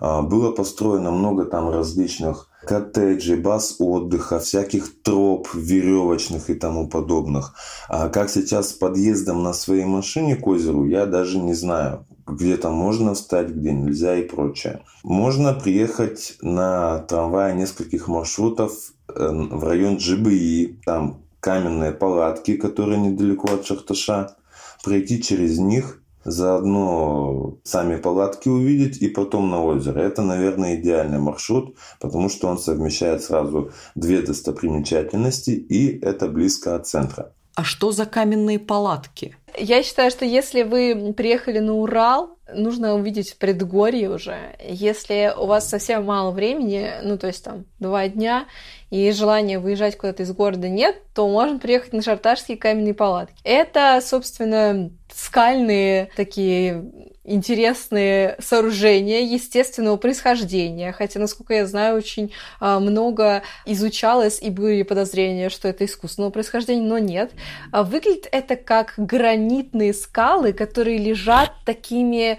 А, 0.00 0.22
было 0.22 0.52
построено 0.52 1.10
много 1.10 1.44
там 1.44 1.70
различных 1.70 2.48
коттеджей, 2.66 3.36
баз 3.36 3.76
отдыха, 3.78 4.38
всяких 4.38 5.02
троп 5.02 5.48
веревочных 5.54 6.50
и 6.50 6.54
тому 6.54 6.88
подобных. 6.88 7.54
А 7.88 8.08
как 8.08 8.30
сейчас 8.30 8.70
с 8.70 8.72
подъездом 8.72 9.42
на 9.42 9.52
своей 9.52 9.84
машине 9.84 10.36
к 10.36 10.46
озеру, 10.46 10.84
я 10.84 11.06
даже 11.06 11.38
не 11.38 11.54
знаю. 11.54 12.06
Где 12.26 12.56
там 12.56 12.74
можно 12.74 13.14
встать, 13.14 13.48
где 13.48 13.72
нельзя 13.72 14.16
и 14.16 14.22
прочее. 14.22 14.82
Можно 15.02 15.52
приехать 15.52 16.36
на 16.42 17.00
трамвае 17.00 17.56
нескольких 17.56 18.06
маршрутов 18.08 18.72
э, 19.08 19.28
в 19.30 19.64
район 19.64 19.96
Джибии. 19.96 20.78
Там 20.84 21.22
каменные 21.40 21.92
палатки, 21.92 22.56
которые 22.56 23.00
недалеко 23.00 23.54
от 23.54 23.66
Шахташа. 23.66 24.36
Пройти 24.82 25.22
через 25.22 25.58
них 25.58 26.02
заодно 26.24 27.58
сами 27.64 27.96
палатки 27.96 28.48
увидеть 28.48 28.98
и 28.98 29.08
потом 29.08 29.50
на 29.50 29.62
озеро. 29.62 30.00
Это, 30.00 30.22
наверное, 30.22 30.76
идеальный 30.76 31.18
маршрут, 31.18 31.76
потому 32.00 32.28
что 32.28 32.48
он 32.48 32.58
совмещает 32.58 33.22
сразу 33.22 33.72
две 33.94 34.22
достопримечательности 34.22 35.50
и 35.50 35.98
это 36.00 36.28
близко 36.28 36.76
от 36.76 36.86
центра. 36.86 37.32
А 37.54 37.64
что 37.64 37.92
за 37.92 38.06
каменные 38.06 38.58
палатки? 38.58 39.36
Я 39.58 39.82
считаю, 39.82 40.10
что 40.10 40.24
если 40.24 40.62
вы 40.62 41.12
приехали 41.16 41.58
на 41.58 41.74
Урал, 41.74 42.38
нужно 42.54 42.94
увидеть 42.94 43.36
предгорье 43.36 44.10
уже. 44.10 44.56
Если 44.64 45.32
у 45.36 45.46
вас 45.46 45.68
совсем 45.68 46.04
мало 46.04 46.30
времени, 46.30 46.90
ну 47.02 47.18
то 47.18 47.26
есть 47.26 47.44
там 47.44 47.64
два 47.78 48.08
дня, 48.08 48.46
и 48.90 49.10
желания 49.12 49.58
выезжать 49.58 49.96
куда-то 49.96 50.24
из 50.24 50.32
города 50.32 50.68
нет, 50.68 50.96
то 51.14 51.28
можно 51.28 51.58
приехать 51.58 51.92
на 51.92 52.02
шарташские 52.02 52.56
каменные 52.56 52.94
палатки. 52.94 53.36
Это, 53.44 54.00
собственно, 54.04 54.90
скальные 55.12 56.10
такие 56.16 56.84
интересные 57.24 58.36
сооружения 58.40 59.20
естественного 59.20 59.96
происхождения, 59.96 60.92
хотя, 60.92 61.20
насколько 61.20 61.54
я 61.54 61.66
знаю, 61.66 61.96
очень 61.96 62.32
а, 62.58 62.80
много 62.80 63.42
изучалось 63.66 64.40
и 64.40 64.50
были 64.50 64.82
подозрения, 64.82 65.48
что 65.48 65.68
это 65.68 65.84
искусственного 65.84 66.30
происхождения, 66.30 66.86
но 66.86 66.98
нет. 66.98 67.32
А, 67.72 67.84
выглядит 67.84 68.26
это 68.32 68.56
как 68.56 68.94
гранитные 68.96 69.94
скалы, 69.94 70.52
которые 70.52 70.98
лежат 70.98 71.52
такими 71.64 72.38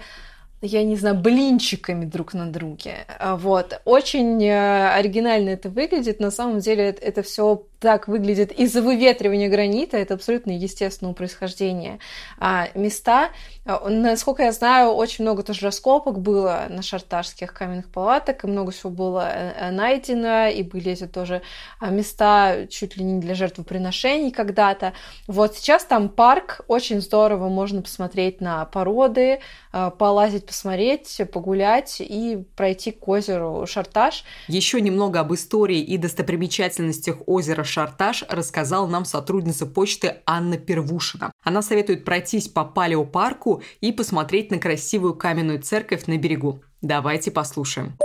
я 0.62 0.84
не 0.84 0.96
знаю, 0.96 1.16
блинчиками 1.16 2.04
друг 2.04 2.34
на 2.34 2.46
друге. 2.46 3.04
А, 3.18 3.36
вот. 3.36 3.80
Очень 3.84 4.42
э, 4.44 4.92
оригинально 4.94 5.50
это 5.50 5.68
выглядит. 5.68 6.20
На 6.20 6.30
самом 6.30 6.60
деле 6.60 6.84
это, 6.84 7.02
это 7.02 7.22
все 7.22 7.66
так 7.82 8.06
выглядит 8.06 8.52
из-за 8.52 8.80
выветривания 8.80 9.50
гранита. 9.50 9.96
Это 9.96 10.14
абсолютно 10.14 10.52
естественного 10.52 11.14
происхождения 11.14 11.98
а, 12.38 12.68
места. 12.74 13.30
А, 13.66 13.88
насколько 13.88 14.44
я 14.44 14.52
знаю, 14.52 14.90
очень 14.90 15.24
много 15.24 15.42
тоже 15.42 15.66
раскопок 15.66 16.20
было 16.20 16.66
на 16.70 16.80
шарташских 16.80 17.52
каменных 17.52 17.90
палаток, 17.90 18.44
и 18.44 18.46
много 18.46 18.70
всего 18.70 18.90
было 18.90 19.28
э, 19.28 19.52
э, 19.56 19.70
найдено, 19.72 20.46
и 20.46 20.62
были 20.62 20.92
эти 20.92 21.08
тоже 21.08 21.42
места 21.80 22.68
чуть 22.70 22.96
ли 22.96 23.02
не 23.02 23.20
для 23.20 23.34
жертвоприношений 23.34 24.30
когда-то. 24.30 24.92
Вот 25.26 25.56
сейчас 25.56 25.84
там 25.84 26.08
парк, 26.08 26.60
очень 26.68 27.00
здорово, 27.00 27.48
можно 27.48 27.82
посмотреть 27.82 28.40
на 28.40 28.64
породы, 28.66 29.40
полазить 29.98 30.46
посмотреть, 30.46 31.20
погулять 31.32 31.96
и 32.00 32.44
пройти 32.54 32.92
к 32.92 33.08
озеру 33.08 33.66
Шарташ. 33.66 34.24
Еще 34.46 34.80
немного 34.80 35.18
об 35.18 35.34
истории 35.34 35.80
и 35.80 35.98
достопримечательностях 35.98 37.16
озера 37.26 37.64
Шарташ 37.72 38.24
рассказала 38.28 38.86
нам 38.86 39.06
сотрудница 39.06 39.64
почты 39.64 40.16
Анна 40.26 40.58
Первушина. 40.58 41.32
Она 41.42 41.62
советует 41.62 42.04
пройтись 42.04 42.48
по 42.48 42.66
палеопарку 42.66 43.62
и 43.80 43.92
посмотреть 43.92 44.50
на 44.50 44.58
красивую 44.58 45.14
каменную 45.14 45.62
церковь 45.62 46.06
на 46.06 46.18
берегу. 46.18 46.62
Давайте 46.82 47.30
послушаем. 47.30 47.96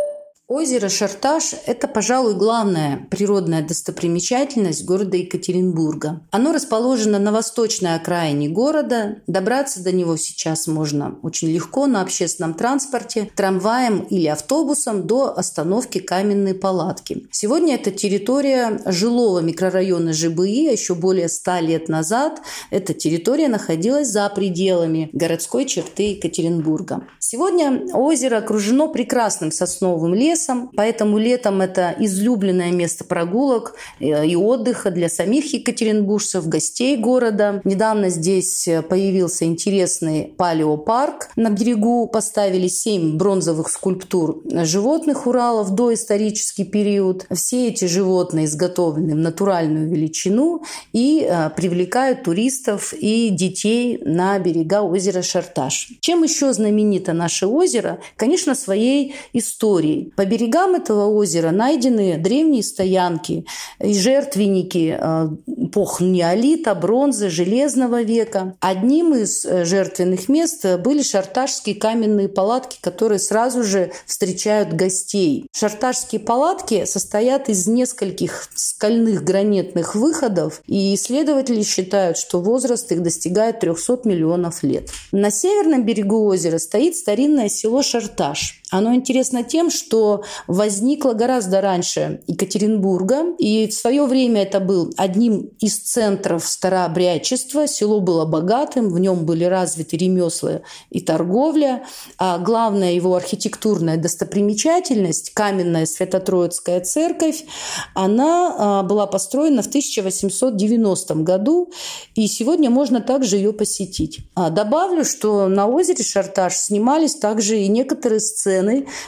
Озеро 0.50 0.88
Шарташ– 0.88 1.56
это, 1.66 1.90
пожалуй, 1.90 2.34
главная 2.34 3.06
природная 3.12 3.68
достопримечательность 3.68 4.86
города 4.86 5.18
Екатеринбурга. 5.18 6.22
Оно 6.32 6.54
расположено 6.54 7.20
на 7.20 7.34
восточной 7.34 7.96
окраине 7.96 8.48
города. 8.48 9.18
Добраться 9.28 9.84
до 9.84 9.92
него 9.92 10.16
сейчас 10.16 10.68
можно 10.68 11.20
очень 11.22 11.50
легко 11.50 11.86
на 11.86 12.02
общественном 12.02 12.54
транспорте, 12.54 13.30
трамваем 13.36 14.00
или 14.10 14.28
автобусом 14.28 15.06
до 15.06 15.38
остановки 15.38 15.98
Каменной 15.98 16.54
палатки. 16.54 17.28
Сегодня 17.30 17.76
это 17.76 17.92
территория 17.92 18.80
жилого 18.86 19.40
микрорайона 19.40 20.14
ЖБИ. 20.14 20.72
Еще 20.72 20.96
более 20.96 21.28
ста 21.28 21.60
лет 21.60 21.90
назад 21.90 22.42
эта 22.72 22.94
территория 22.94 23.50
находилась 23.50 24.08
за 24.08 24.30
пределами 24.30 25.10
городской 25.12 25.66
черты 25.66 26.12
Екатеринбурга. 26.12 27.06
Сегодня 27.20 27.86
озеро 27.94 28.38
окружено 28.38 28.88
прекрасным 28.88 29.52
сосновым 29.52 30.14
лесом, 30.14 30.37
лесом, 30.38 30.69
поэтому 30.76 31.17
летом 31.17 31.62
это 31.62 31.95
излюбленное 32.00 32.71
место 32.71 33.04
прогулок 33.04 33.76
э, 34.00 34.26
и 34.26 34.36
отдыха 34.36 34.91
для 34.91 35.10
самих 35.10 35.54
екатеринбуржцев, 35.54 36.47
гостей 36.47 36.97
города. 36.97 37.62
Недавно 37.63 38.10
здесь 38.10 38.67
появился 38.89 39.45
интересный 39.45 40.34
палеопарк. 40.38 41.30
На 41.36 41.50
берегу 41.50 42.08
поставили 42.08 42.67
семь 42.67 43.17
бронзовых 43.17 43.69
скульптур 43.69 44.41
животных 44.65 45.28
Урала 45.28 45.63
в 45.63 45.76
доисторический 45.76 46.65
период. 46.65 47.26
Все 47.32 47.67
эти 47.67 47.86
животные 47.86 48.45
изготовлены 48.45 49.13
в 49.15 49.17
натуральную 49.17 49.89
величину 49.89 50.63
и 50.93 51.26
э, 51.28 51.50
привлекают 51.56 52.23
туристов 52.23 52.93
и 52.93 53.30
детей 53.30 54.00
на 54.04 54.38
берега 54.39 54.82
озера 54.82 55.21
Шарташ. 55.21 55.89
Чем 56.02 56.23
еще 56.23 56.54
знаменито 56.54 57.13
наше 57.13 57.47
озеро? 57.47 58.00
Конечно, 58.15 58.56
своей 58.56 59.15
историей. 59.34 60.12
Берегам 60.28 60.76
этого 60.76 61.08
озера 61.08 61.52
найдены 61.52 62.18
древние 62.18 62.63
стоянки 62.63 63.46
и 63.80 63.94
жертвенники 63.94 64.98
э, 65.00 65.30
эпох 65.48 66.02
неолита, 66.02 66.76
бронзы, 66.76 67.30
железного 67.30 68.02
века. 68.02 68.56
Одним 68.60 69.16
из 69.16 69.46
э, 69.46 69.66
жертвенных 69.66 70.30
мест 70.30 70.66
были 70.80 71.02
шарташские 71.02 71.76
каменные 71.76 72.30
палатки, 72.30 72.78
которые 72.82 73.20
сразу 73.20 73.63
же 73.63 73.92
встречают 74.06 74.74
гостей. 74.74 75.48
Шарташские 75.54 76.20
палатки 76.22 76.86
состоят 76.86 77.50
из 77.50 77.68
нескольких 77.68 78.50
скальных 78.56 79.24
гранитных 79.24 79.96
выходов, 79.96 80.62
и 80.68 80.96
исследователи 80.96 81.63
считают, 81.63 82.18
что 82.18 82.40
возраст 82.42 82.92
их 82.92 83.02
достигает 83.02 83.60
300 83.60 84.02
миллионов 84.04 84.63
лет. 84.63 84.90
На 85.12 85.32
северном 85.32 85.84
берегу 85.84 86.26
озера 86.26 86.58
стоит 86.58 86.96
старинное 86.96 87.50
село 87.50 87.82
Шарташ. 87.82 88.62
Оно 88.69 88.93
интересно 88.93 89.43
тем, 89.43 89.69
что 89.69 90.23
возникло 90.47 91.13
гораздо 91.13 91.62
раньше 91.62 92.21
Екатеринбурга, 92.27 93.36
и 93.38 93.67
в 93.67 93.73
свое 93.73 94.06
время 94.06 94.41
это 94.41 94.60
был 94.60 94.93
одним 94.97 95.51
из 95.60 95.80
центров 95.80 96.45
старообрядчества. 96.45 97.67
Село 97.67 98.01
было 98.01 98.25
богатым, 98.25 98.89
в 98.89 98.99
нем 98.99 99.25
были 99.25 99.45
развиты 99.45 99.95
ремесла 99.95 100.62
и 100.89 100.99
торговля, 100.99 101.86
а 102.17 102.39
главная 102.39 102.91
его 102.91 103.15
архитектурная 103.15 103.95
достопримечательность, 103.95 105.32
каменная 105.34 105.86
Свято-Троицкая 105.86 106.82
церковь, 106.82 107.45
она 107.93 108.56
а, 108.58 108.84
была 108.84 109.08
построена 109.08 109.62
в 109.62 109.67
1890 109.67 111.15
году, 111.15 111.71
и 112.15 112.27
сегодня 112.27 112.69
можно 112.69 112.99
также 112.99 113.38
ее 113.38 113.53
посетить. 113.53 114.19
А 114.36 114.49
добавлю, 114.49 115.06
что 115.06 115.47
на 115.47 115.67
озере 115.67 116.03
Шарташ 116.03 116.58
снимались 116.58 117.15
также 117.15 117.60
и 117.60 117.69
некоторые 117.69 118.19
сцены 118.19 118.57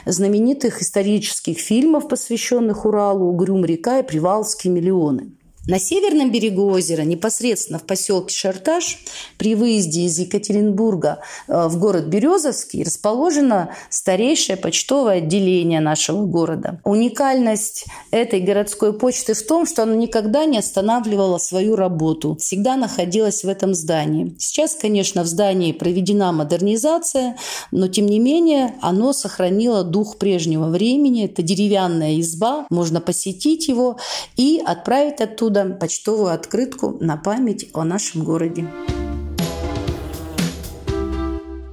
знаменитых 0.04 0.82
исторических 0.82 1.58
фильмов, 1.58 2.08
посвященных 2.08 2.84
Уралу, 2.84 3.26
Угрюм-река 3.26 4.00
и 4.00 4.02
Привалские 4.02 4.72
миллионы. 4.72 5.32
На 5.70 5.78
северном 5.78 6.32
берегу 6.32 6.68
озера, 6.68 7.02
непосредственно 7.02 7.78
в 7.78 7.84
поселке 7.84 8.34
Шарташ, 8.34 8.98
при 9.38 9.54
выезде 9.54 10.00
из 10.00 10.18
Екатеринбурга 10.18 11.20
э, 11.46 11.68
в 11.68 11.78
город 11.78 12.06
Березовский, 12.06 12.82
расположено 12.82 13.72
старейшее 13.88 14.56
почтовое 14.56 15.18
отделение 15.18 15.78
нашего 15.78 16.26
города. 16.26 16.80
Уникальность 16.82 17.84
этой 18.10 18.40
городской 18.40 18.92
почты 18.92 19.34
в 19.34 19.46
том, 19.46 19.64
что 19.64 19.84
она 19.84 19.94
никогда 19.94 20.44
не 20.44 20.58
останавливала 20.58 21.38
свою 21.38 21.76
работу, 21.76 22.36
всегда 22.40 22.74
находилась 22.74 23.44
в 23.44 23.48
этом 23.48 23.72
здании. 23.72 24.34
Сейчас, 24.40 24.74
конечно, 24.74 25.22
в 25.22 25.28
здании 25.28 25.70
проведена 25.70 26.32
модернизация, 26.32 27.36
но 27.70 27.86
тем 27.86 28.06
не 28.06 28.18
менее 28.18 28.74
оно 28.80 29.12
сохранило 29.12 29.84
дух 29.84 30.18
прежнего 30.18 30.64
времени. 30.66 31.26
Это 31.26 31.42
деревянная 31.42 32.18
изба, 32.18 32.66
можно 32.70 33.00
посетить 33.00 33.68
его 33.68 33.98
и 34.36 34.60
отправить 34.66 35.20
оттуда 35.20 35.59
оттуда 35.60 35.74
почтовую 35.78 36.32
открытку 36.32 36.96
на 37.00 37.16
память 37.16 37.68
о 37.74 37.84
нашем 37.84 38.24
городе. 38.24 38.66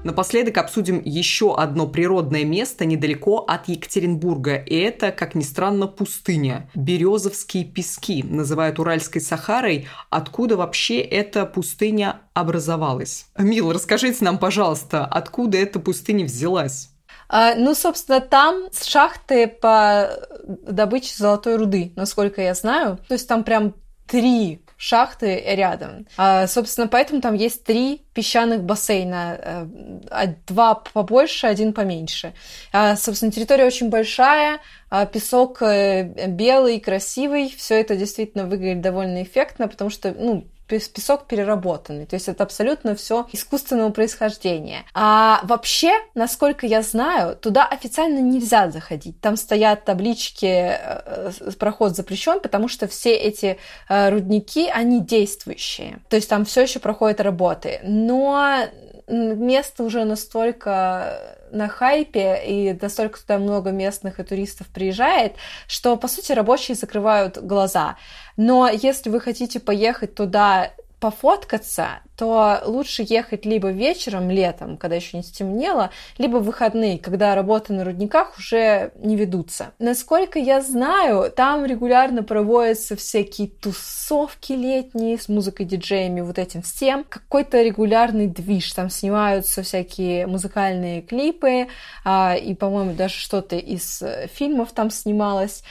Напоследок 0.04 0.58
обсудим 0.58 1.02
еще 1.04 1.54
одно 1.54 1.86
природное 1.86 2.46
место 2.46 2.86
недалеко 2.86 3.40
от 3.40 3.68
Екатеринбурга. 3.68 4.56
И 4.56 4.74
это, 4.76 5.12
как 5.12 5.36
ни 5.36 5.42
странно, 5.42 5.86
пустыня. 5.88 6.70
Березовские 6.76 7.66
пески 7.66 8.24
называют 8.24 8.80
Уральской 8.80 9.20
Сахарой. 9.20 9.88
Откуда 10.10 10.56
вообще 10.56 11.02
эта 11.02 11.46
пустыня 11.46 12.22
образовалась? 12.34 13.26
Мил, 13.38 13.74
расскажите 13.74 14.24
нам, 14.24 14.38
пожалуйста, 14.38 15.06
откуда 15.06 15.58
эта 15.58 15.80
пустыня 15.82 16.24
взялась? 16.24 16.90
А, 17.30 17.56
ну, 17.56 17.76
собственно, 17.76 18.22
там 18.22 18.70
шахты 18.72 19.48
по 19.48 20.10
добыче 20.46 21.14
золотой 21.16 21.58
руды, 21.58 21.92
насколько 21.96 22.42
я 22.42 22.54
знаю. 22.54 23.00
То 23.08 23.14
есть 23.14 23.28
там 23.28 23.44
прям 23.44 23.74
три 24.08 24.62
шахты 24.78 25.42
рядом. 25.46 26.08
А, 26.18 26.48
собственно, 26.48 26.88
поэтому 26.88 27.20
там 27.20 27.34
есть 27.34 27.64
три 27.64 28.04
песчаных 28.14 28.64
бассейна. 28.64 29.68
А, 30.10 30.28
два 30.48 30.76
побольше, 30.76 31.48
один 31.48 31.74
поменьше. 31.74 32.34
А, 32.72 32.96
собственно, 32.96 33.32
территория 33.32 33.66
очень 33.66 33.90
большая, 33.90 34.60
а, 34.90 35.06
песок 35.06 35.62
э, 35.62 36.28
белый, 36.28 36.80
красивый. 36.80 37.54
Все 37.58 37.82
это 37.82 37.96
действительно 37.96 38.46
выглядит 38.46 38.82
довольно 38.82 39.24
эффектно, 39.24 39.68
потому 39.68 39.90
что, 39.90 40.14
ну, 40.18 40.46
песок 40.68 41.28
переработанный. 41.28 42.06
То 42.06 42.16
есть 42.16 42.28
это 42.28 42.44
абсолютно 42.44 42.96
все 42.96 43.28
искусственного 43.32 43.92
происхождения. 43.92 44.86
А 44.94 45.40
вообще, 45.44 45.94
насколько 46.14 46.66
я 46.66 46.82
знаю, 46.82 47.36
туда 47.36 47.66
официально 47.66 48.20
нельзя 48.20 48.70
заходить. 48.70 49.20
Там 49.22 49.38
стоят 49.38 49.86
таблички 49.86 50.46
э, 50.46 51.32
«Проход 51.58 51.96
запрещен», 51.96 52.40
потому 52.40 52.68
что 52.68 52.88
все 52.88 53.16
эти 53.16 53.58
э, 53.90 54.10
рудники, 54.10 54.70
они 54.70 55.00
действующие. 55.02 56.00
То 56.10 56.16
есть 56.16 56.30
там 56.30 56.46
все 56.46 56.64
еще 56.64 56.80
проходят 56.80 57.22
работы. 57.22 57.80
Но 57.84 58.68
место 59.08 59.84
уже 59.84 60.04
настолько 60.04 61.38
на 61.52 61.68
хайпе, 61.68 62.42
и 62.46 62.78
настолько 62.80 63.20
туда 63.20 63.38
много 63.38 63.72
местных 63.72 64.20
и 64.20 64.24
туристов 64.24 64.68
приезжает, 64.68 65.36
что, 65.68 65.96
по 65.96 66.08
сути, 66.08 66.34
рабочие 66.34 66.76
закрывают 66.76 67.38
глаза. 67.38 67.98
Но 68.36 68.70
если 68.70 69.10
вы 69.10 69.22
хотите 69.22 69.60
поехать 69.60 70.14
туда 70.14 70.72
пофоткаться, 71.00 72.00
то 72.18 72.62
лучше 72.66 73.06
ехать 73.08 73.46
либо 73.46 73.70
вечером, 73.70 74.32
летом, 74.32 74.78
когда 74.78 74.96
еще 74.96 75.18
не 75.18 75.24
стемнело, 75.24 75.92
либо 76.18 76.38
в 76.38 76.46
выходные, 76.46 76.98
когда 76.98 77.36
работы 77.36 77.74
на 77.74 77.84
рудниках 77.84 78.38
уже 78.38 78.92
не 78.96 79.16
ведутся. 79.16 79.74
Насколько 79.78 80.40
я 80.40 80.62
знаю, 80.62 81.32
там 81.32 81.66
регулярно 81.66 82.24
проводятся 82.24 82.96
всякие 82.96 83.48
тусовки 83.48 84.54
летние 84.54 85.20
с 85.20 85.30
музыкой, 85.30 85.68
диджеями, 85.68 86.22
вот 86.22 86.40
этим 86.40 86.64
всем. 86.64 87.04
Какой-то 87.08 87.62
регулярный 87.62 88.28
движ, 88.28 88.74
там 88.74 88.90
снимаются 88.90 89.62
всякие 89.62 90.26
музыкальные 90.26 91.04
клипы, 91.04 91.68
а, 92.04 92.36
и, 92.36 92.56
по-моему, 92.56 92.94
даже 92.94 93.14
что-то 93.14 93.56
из 93.56 94.02
э, 94.02 94.28
фильмов 94.34 94.72
там 94.72 94.90
снималось 94.90 95.64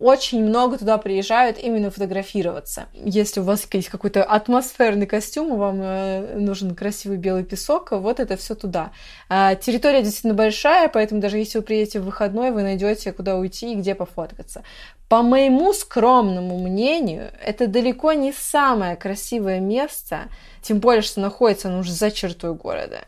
очень 0.00 0.42
много 0.42 0.78
туда 0.78 0.96
приезжают 0.96 1.58
именно 1.58 1.90
фотографироваться. 1.90 2.86
Если 2.94 3.40
у 3.40 3.44
вас 3.44 3.68
есть 3.70 3.90
какой-то 3.90 4.24
атмосферный 4.24 5.06
костюм, 5.06 5.56
вам 5.58 5.80
э, 5.82 6.38
нужен 6.38 6.74
красивый 6.74 7.18
белый 7.18 7.44
песок, 7.44 7.92
вот 7.92 8.18
это 8.18 8.38
все 8.38 8.54
туда. 8.54 8.92
А, 9.28 9.54
территория 9.54 10.02
действительно 10.02 10.34
большая, 10.34 10.88
поэтому 10.88 11.20
даже 11.20 11.36
если 11.36 11.58
вы 11.58 11.64
приедете 11.64 12.00
в 12.00 12.04
выходной, 12.04 12.50
вы 12.50 12.62
найдете, 12.62 13.12
куда 13.12 13.36
уйти 13.36 13.72
и 13.72 13.76
где 13.76 13.94
пофоткаться. 13.94 14.62
По 15.10 15.22
моему 15.22 15.74
скромному 15.74 16.58
мнению, 16.58 17.30
это 17.44 17.66
далеко 17.66 18.12
не 18.12 18.32
самое 18.32 18.96
красивое 18.96 19.60
место, 19.60 20.28
тем 20.62 20.78
более, 20.78 21.02
что 21.02 21.20
находится 21.20 21.68
оно 21.68 21.80
уже 21.80 21.92
за 21.92 22.10
чертой 22.10 22.54
города. 22.54 23.00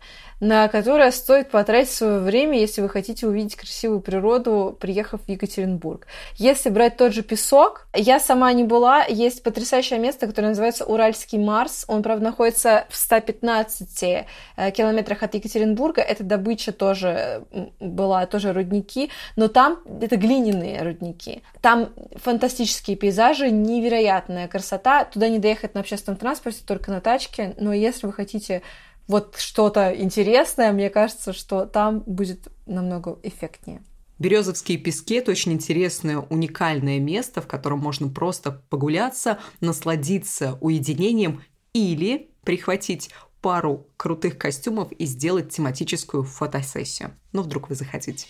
На 0.43 0.67
которое 0.67 1.13
стоит 1.13 1.51
потратить 1.51 1.93
свое 1.93 2.19
время, 2.19 2.59
если 2.59 2.81
вы 2.81 2.89
хотите 2.89 3.29
увидеть 3.29 3.55
красивую 3.55 4.01
природу, 4.01 4.77
приехав 4.81 5.21
в 5.25 5.29
Екатеринбург. 5.31 6.09
Если 6.35 6.69
брать 6.69 6.97
тот 6.97 7.13
же 7.15 7.23
песок, 7.23 7.87
я 7.95 8.19
сама 8.19 8.53
не 8.53 8.65
была, 8.65 9.05
есть 9.05 9.45
потрясающее 9.45 10.01
место, 10.01 10.27
которое 10.27 10.49
называется 10.49 10.85
Уральский 10.85 11.39
Марс. 11.39 11.85
Он, 11.87 12.03
правда, 12.03 12.25
находится 12.25 12.87
в 12.91 12.97
115 12.97 14.03
э, 14.03 14.71
километрах 14.73 15.23
от 15.23 15.33
Екатеринбурга. 15.33 16.03
Это 16.03 16.25
добыча 16.25 16.73
тоже 16.73 17.45
была, 17.79 18.27
тоже 18.27 18.53
рудники, 18.53 19.11
но 19.37 19.47
там 19.47 19.79
это 20.01 20.17
глиняные 20.17 20.83
рудники. 20.83 21.45
Там 21.61 21.91
фантастические 22.17 22.97
пейзажи, 22.97 23.49
невероятная 23.49 24.49
красота. 24.49 25.05
Туда 25.05 25.29
не 25.29 25.39
доехать 25.39 25.75
на 25.75 25.83
общественном 25.83 26.19
транспорте, 26.19 26.65
только 26.67 26.91
на 26.91 27.01
тачке. 27.01 27.55
Но 27.59 27.73
если 27.73 28.09
вы 28.09 28.13
хотите 28.13 28.63
вот 29.07 29.37
что-то 29.39 29.95
интересное, 29.95 30.73
мне 30.73 30.91
кажется, 30.91 31.33
что 31.33 31.67
там 31.67 32.01
будет 32.01 32.49
намного 32.67 33.19
эффектнее. 33.23 33.83
Березовские 34.19 34.79
пески– 34.79 35.15
это 35.17 35.33
очень 35.33 35.53
интересное, 35.53 36.19
уникальное 36.19 37.01
место, 37.01 37.41
в 37.41 37.49
котором 37.49 37.81
можно 37.81 38.09
просто 38.09 38.63
погуляться, 38.71 39.39
насладиться 39.61 40.59
уединением 40.61 41.43
или 41.73 42.31
прихватить 42.45 43.11
пару 43.41 43.89
крутых 43.97 44.39
костюмов 44.39 44.93
и 44.93 45.05
сделать 45.05 45.51
тематическую 45.51 46.23
фотосессию. 46.23 47.17
Ну, 47.33 47.43
вдруг 47.43 47.69
вы 47.69 47.75
захотите. 47.75 48.27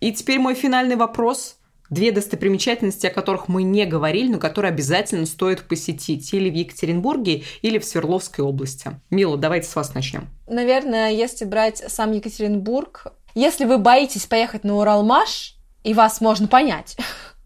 И 0.00 0.12
теперь 0.12 0.38
мой 0.38 0.54
финальный 0.54 0.96
вопрос. 0.96 1.58
Две 1.90 2.12
достопримечательности, 2.12 3.06
о 3.06 3.10
которых 3.10 3.48
мы 3.48 3.64
не 3.64 3.84
говорили, 3.84 4.28
но 4.32 4.38
которые 4.38 4.70
обязательно 4.70 5.26
стоит 5.26 5.62
посетить 5.62 6.32
или 6.32 6.48
в 6.48 6.54
Екатеринбурге, 6.54 7.42
или 7.62 7.78
в 7.78 7.84
Свердловской 7.84 8.44
области. 8.44 9.00
Мила, 9.10 9.36
давайте 9.36 9.68
с 9.68 9.74
вас 9.74 9.92
начнем. 9.94 10.28
Наверное, 10.48 11.10
если 11.10 11.44
брать 11.44 11.78
сам 11.88 12.12
Екатеринбург, 12.12 13.12
если 13.34 13.64
вы 13.64 13.78
боитесь 13.78 14.26
поехать 14.26 14.64
на 14.64 14.76
Уралмаш, 14.76 15.56
и 15.82 15.94
вас 15.94 16.20
можно 16.20 16.46
понять, 16.46 16.96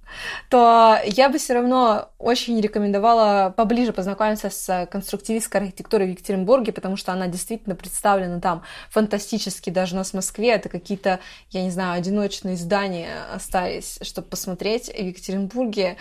то 0.49 0.99
я 1.05 1.29
бы 1.29 1.39
все 1.39 1.55
равно 1.55 2.11
очень 2.18 2.61
рекомендовала 2.61 3.53
поближе 3.57 3.93
познакомиться 3.93 4.51
с 4.51 4.87
конструктивистской 4.91 5.61
архитектурой 5.61 6.09
в 6.09 6.11
Екатеринбурге, 6.11 6.72
потому 6.72 6.97
что 6.97 7.12
она 7.12 7.27
действительно 7.27 7.75
представлена 7.75 8.41
там 8.41 8.62
фантастически, 8.91 9.70
даже 9.70 9.95
у 9.95 9.99
нас 9.99 10.11
в 10.11 10.14
Москве 10.14 10.51
это 10.53 10.68
какие-то, 10.68 11.20
я 11.51 11.62
не 11.62 11.70
знаю, 11.70 11.99
одиночные 11.99 12.57
здания 12.57 13.11
остались, 13.33 13.99
чтобы 14.03 14.29
посмотреть. 14.29 14.89
В 14.89 14.99
Екатеринбурге 14.99 15.97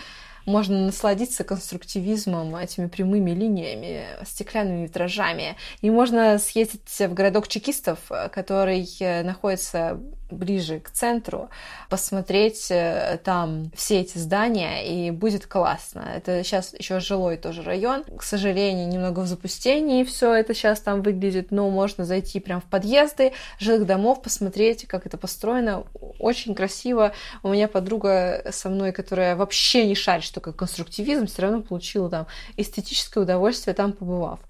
можно 0.46 0.84
насладиться 0.84 1.42
конструктивизмом, 1.42 2.54
этими 2.54 2.86
прямыми 2.86 3.30
линиями, 3.30 4.04
стеклянными 4.26 4.84
витражами. 4.84 5.56
И 5.80 5.88
можно 5.90 6.38
съездить 6.38 6.82
в 6.98 7.14
городок 7.14 7.48
чекистов, 7.48 7.98
который 8.30 8.86
находится 9.22 9.98
ближе 10.34 10.80
к 10.80 10.90
центру, 10.90 11.48
посмотреть 11.88 12.70
э, 12.70 13.18
там 13.24 13.70
все 13.74 14.00
эти 14.00 14.18
здания, 14.18 14.86
и 14.86 15.10
будет 15.10 15.46
классно. 15.46 16.10
Это 16.16 16.42
сейчас 16.44 16.74
еще 16.78 17.00
жилой 17.00 17.36
тоже 17.36 17.62
район. 17.62 18.04
К 18.04 18.22
сожалению, 18.22 18.88
немного 18.88 19.20
в 19.20 19.26
запустении 19.26 20.04
все 20.04 20.34
это 20.34 20.54
сейчас 20.54 20.80
там 20.80 21.02
выглядит, 21.02 21.50
но 21.50 21.70
можно 21.70 22.04
зайти 22.04 22.40
прям 22.40 22.60
в 22.60 22.64
подъезды 22.64 23.32
жилых 23.58 23.86
домов, 23.86 24.22
посмотреть, 24.22 24.86
как 24.86 25.06
это 25.06 25.16
построено. 25.16 25.84
Очень 26.18 26.54
красиво. 26.54 27.12
У 27.42 27.48
меня 27.48 27.68
подруга 27.68 28.44
со 28.50 28.68
мной, 28.68 28.92
которая 28.92 29.36
вообще 29.36 29.86
не 29.86 29.94
шарит, 29.94 30.24
что 30.24 30.34
такое 30.34 30.54
конструктивизм, 30.54 31.26
все 31.26 31.42
равно 31.42 31.62
получила 31.62 32.10
там 32.10 32.26
эстетическое 32.56 33.22
удовольствие 33.24 33.74
там 33.74 33.92
побывав. 33.92 34.40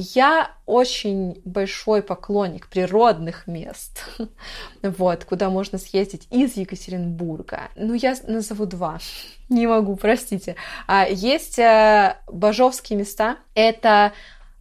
Я 0.00 0.52
очень 0.64 1.42
большой 1.44 2.02
поклонник 2.02 2.68
природных 2.68 3.48
мест, 3.48 4.04
вот, 4.82 5.24
куда 5.24 5.50
можно 5.50 5.76
съездить 5.76 6.28
из 6.30 6.56
Екатеринбурга. 6.56 7.62
Ну, 7.74 7.94
я 7.94 8.14
назову 8.28 8.66
два. 8.66 9.00
Не 9.48 9.66
могу, 9.66 9.96
простите. 9.96 10.54
А, 10.86 11.04
есть 11.08 11.58
э, 11.58 12.16
бажовские 12.28 12.96
места. 12.96 13.38
Это 13.54 14.12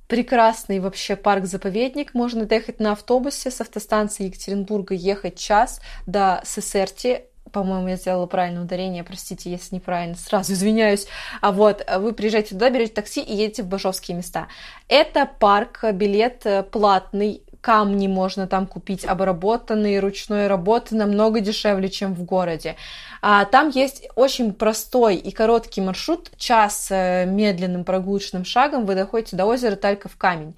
прекрасный 0.08 0.80
вообще 0.80 1.16
парк-заповедник. 1.16 2.16
Можно 2.16 2.46
доехать 2.46 2.80
на 2.80 2.94
автобусе 2.94 3.52
с 3.52 3.62
автостанции 3.62 4.26
Екатеринбурга, 4.26 4.96
ехать 4.96 5.38
час 5.38 5.82
до 6.08 6.42
Сесерти 6.46 7.26
по-моему, 7.52 7.88
я 7.88 7.95
сделала 7.95 8.26
правильное 8.26 8.64
ударение, 8.64 9.04
простите, 9.04 9.50
если 9.50 9.76
неправильно, 9.76 10.16
сразу 10.16 10.54
извиняюсь. 10.54 11.08
А 11.41 11.52
вот, 11.52 11.86
вы 11.98 12.14
приезжаете 12.14 12.50
туда, 12.50 12.70
берете 12.70 12.93
такси 12.93 13.22
и 13.22 13.36
едете 13.36 13.64
в 13.64 13.68
Бажовские 13.68 14.18
места. 14.18 14.48
Это 14.88 15.30
парк, 15.39 15.84
билет 15.93 16.45
э, 16.45 16.64
платный, 16.64 17.41
камни 17.62 18.08
можно 18.08 18.48
там 18.48 18.66
купить, 18.66 19.04
обработанные 19.04 20.00
ручной 20.00 20.48
работы, 20.48 20.95
намного 20.95 21.41
дешевле, 21.41 21.89
чем 21.89 22.14
в 22.14 22.24
городе. 22.24 22.76
А, 23.22 23.45
там 23.45 23.70
есть 23.70 24.08
очень 24.16 24.54
простой 24.54 25.16
и 25.16 25.32
короткий 25.32 25.82
маршрут, 25.82 26.32
час 26.38 26.88
э, 26.91 27.26
медленным 27.26 27.84
прогулочным 27.84 28.45
шагом 28.45 28.86
вы 28.86 28.95
доходите 28.95 29.36
до 29.36 29.45
озера 29.45 29.76
Тальков 29.76 30.16
камень 30.18 30.56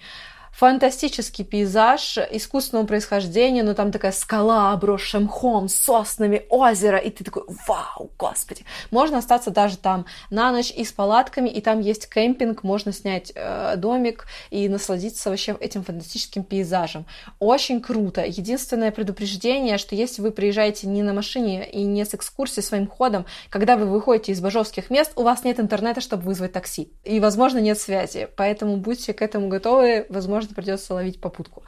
фантастический 0.59 1.45
пейзаж 1.45 2.17
искусственного 2.17 2.85
происхождения, 2.85 3.63
но 3.63 3.73
там 3.73 3.93
такая 3.93 4.11
скала, 4.11 4.73
обросшая 4.73 5.21
мхом, 5.21 5.69
соснами, 5.69 6.45
озеро, 6.49 6.97
и 6.97 7.09
ты 7.09 7.23
такой, 7.23 7.43
вау, 7.65 8.11
господи. 8.19 8.65
Можно 8.91 9.19
остаться 9.19 9.51
даже 9.51 9.77
там 9.77 10.05
на 10.29 10.51
ночь 10.51 10.73
и 10.75 10.83
с 10.83 10.91
палатками, 10.91 11.47
и 11.47 11.61
там 11.61 11.79
есть 11.79 12.09
кемпинг, 12.13 12.63
можно 12.63 12.91
снять 12.91 13.31
э, 13.35 13.75
домик 13.77 14.25
и 14.49 14.67
насладиться 14.67 15.29
вообще 15.29 15.55
этим 15.61 15.85
фантастическим 15.85 16.43
пейзажем. 16.43 17.05
Очень 17.39 17.79
круто. 17.79 18.25
Единственное 18.25 18.91
предупреждение, 18.91 19.77
что 19.77 19.95
если 19.95 20.21
вы 20.21 20.31
приезжаете 20.31 20.87
не 20.87 21.03
на 21.03 21.13
машине 21.13 21.69
и 21.71 21.83
не 21.83 22.03
с 22.03 22.13
экскурсией 22.13 22.63
своим 22.63 22.87
ходом, 22.87 23.25
когда 23.49 23.77
вы 23.77 23.85
выходите 23.85 24.33
из 24.33 24.41
бажовских 24.41 24.89
мест, 24.89 25.13
у 25.15 25.23
вас 25.23 25.45
нет 25.45 25.61
интернета, 25.61 26.01
чтобы 26.01 26.23
вызвать 26.23 26.51
такси. 26.51 26.91
И, 27.05 27.21
возможно, 27.21 27.59
нет 27.59 27.79
связи. 27.79 28.27
Поэтому 28.35 28.75
будьте 28.75 29.13
к 29.13 29.21
этому 29.21 29.47
готовы. 29.47 30.05
Возможно, 30.09 30.48
возможно, 30.49 30.55
придется 30.55 30.93
ловить 30.93 31.21
попутку. 31.21 31.63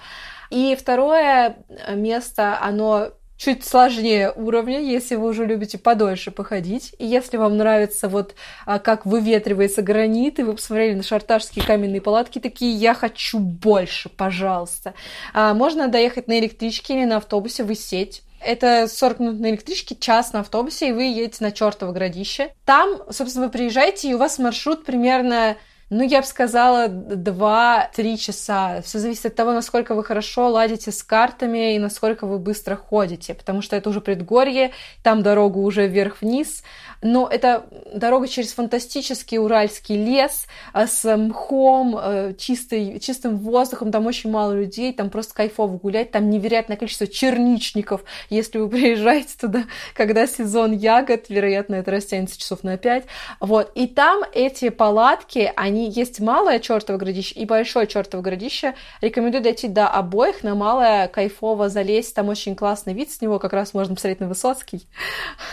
И 0.50 0.76
второе 0.80 1.58
место, 1.90 2.58
оно 2.62 3.12
чуть 3.38 3.66
сложнее 3.66 4.32
уровня, 4.36 4.80
если 4.80 5.16
вы 5.16 5.30
уже 5.30 5.46
любите 5.46 5.80
подольше 5.80 6.30
походить. 6.30 6.94
И 7.00 7.06
если 7.08 7.38
вам 7.38 7.58
нравится 7.58 8.08
вот 8.08 8.36
а, 8.66 8.78
как 8.78 9.06
выветривается 9.06 9.82
гранит, 9.82 10.40
и 10.40 10.44
вы 10.44 10.54
посмотрели 10.54 10.94
на 10.94 11.02
шарташские 11.02 11.66
каменные 11.66 12.02
палатки, 12.02 12.40
такие, 12.40 12.72
я 12.74 12.94
хочу 12.94 13.40
больше, 13.40 14.10
пожалуйста. 14.10 14.94
А, 15.34 15.56
можно 15.56 15.88
доехать 15.88 16.28
на 16.28 16.38
электричке 16.40 16.94
или 16.94 17.06
на 17.06 17.18
автобусе, 17.18 17.64
высеть. 17.64 18.22
Это 18.44 18.88
40 18.88 19.20
минут 19.20 19.40
на 19.40 19.50
электричке, 19.52 19.96
час 19.96 20.34
на 20.34 20.42
автобусе, 20.42 20.90
и 20.90 20.92
вы 20.92 21.04
едете 21.04 21.44
на 21.44 21.52
чертово 21.52 21.94
городище. 21.94 22.54
Там, 22.66 23.02
собственно, 23.12 23.46
вы 23.46 23.52
приезжаете, 23.52 24.10
и 24.10 24.14
у 24.14 24.18
вас 24.18 24.40
маршрут 24.40 24.84
примерно 24.84 25.58
ну, 25.92 26.04
я 26.04 26.22
бы 26.22 26.26
сказала, 26.26 26.88
2-3 26.88 28.16
часа. 28.16 28.82
Все 28.82 28.98
зависит 28.98 29.26
от 29.26 29.36
того, 29.36 29.52
насколько 29.52 29.94
вы 29.94 30.06
хорошо 30.06 30.48
ладите 30.48 30.90
с 30.90 31.04
картами 31.04 31.76
и 31.76 31.80
насколько 31.80 32.26
вы 32.26 32.40
быстро 32.40 32.78
ходите, 32.78 33.34
потому 33.34 33.62
что 33.62 33.76
это 33.76 33.90
уже 33.90 34.00
предгорье, 34.00 34.72
там 35.04 35.22
дорога 35.22 35.58
уже 35.58 35.88
вверх-вниз, 35.88 36.64
но 37.02 37.28
это 37.28 37.66
дорога 37.94 38.30
через 38.30 38.54
фантастический 38.54 39.38
уральский 39.38 39.98
лес 39.98 40.48
а, 40.72 40.88
с 40.88 41.18
мхом, 41.18 41.98
э, 42.02 42.36
чистый, 42.38 43.00
чистым 43.02 43.38
воздухом, 43.38 43.92
там 43.92 44.06
очень 44.06 44.32
мало 44.32 44.54
людей, 44.54 44.94
там 44.94 45.10
просто 45.10 45.34
кайфово 45.34 45.78
гулять, 45.78 46.12
там 46.12 46.30
невероятное 46.30 46.78
количество 46.78 47.08
черничников, 47.08 48.06
если 48.30 48.60
вы 48.60 48.70
приезжаете 48.70 49.34
туда, 49.38 49.66
когда 49.94 50.26
сезон 50.26 50.72
ягод, 50.72 51.26
вероятно, 51.28 51.76
это 51.76 51.92
растянется 51.92 52.40
часов 52.40 52.64
на 52.64 52.78
5, 52.78 53.06
вот, 53.42 53.72
и 53.76 53.88
там 53.88 54.24
эти 54.34 54.70
палатки, 54.70 55.52
они 55.58 55.81
есть 55.84 56.20
малое 56.20 56.60
чертово 56.60 56.98
городище 56.98 57.36
и 57.36 57.46
большое 57.46 57.88
чертово 57.88 58.22
городище, 58.22 58.76
рекомендую 59.02 59.44
дойти 59.44 59.68
до 59.68 59.88
обоих, 59.88 60.44
на 60.44 60.56
малое 60.56 61.08
кайфово 61.08 61.70
залезть, 61.70 62.16
там 62.16 62.30
очень 62.30 62.56
классный 62.56 62.94
вид, 62.94 63.12
с 63.12 63.22
него 63.22 63.40
как 63.40 63.54
раз 63.54 63.74
можно 63.74 63.96
посмотреть 63.96 64.20
на 64.20 64.28
Высоцкий, 64.28 64.88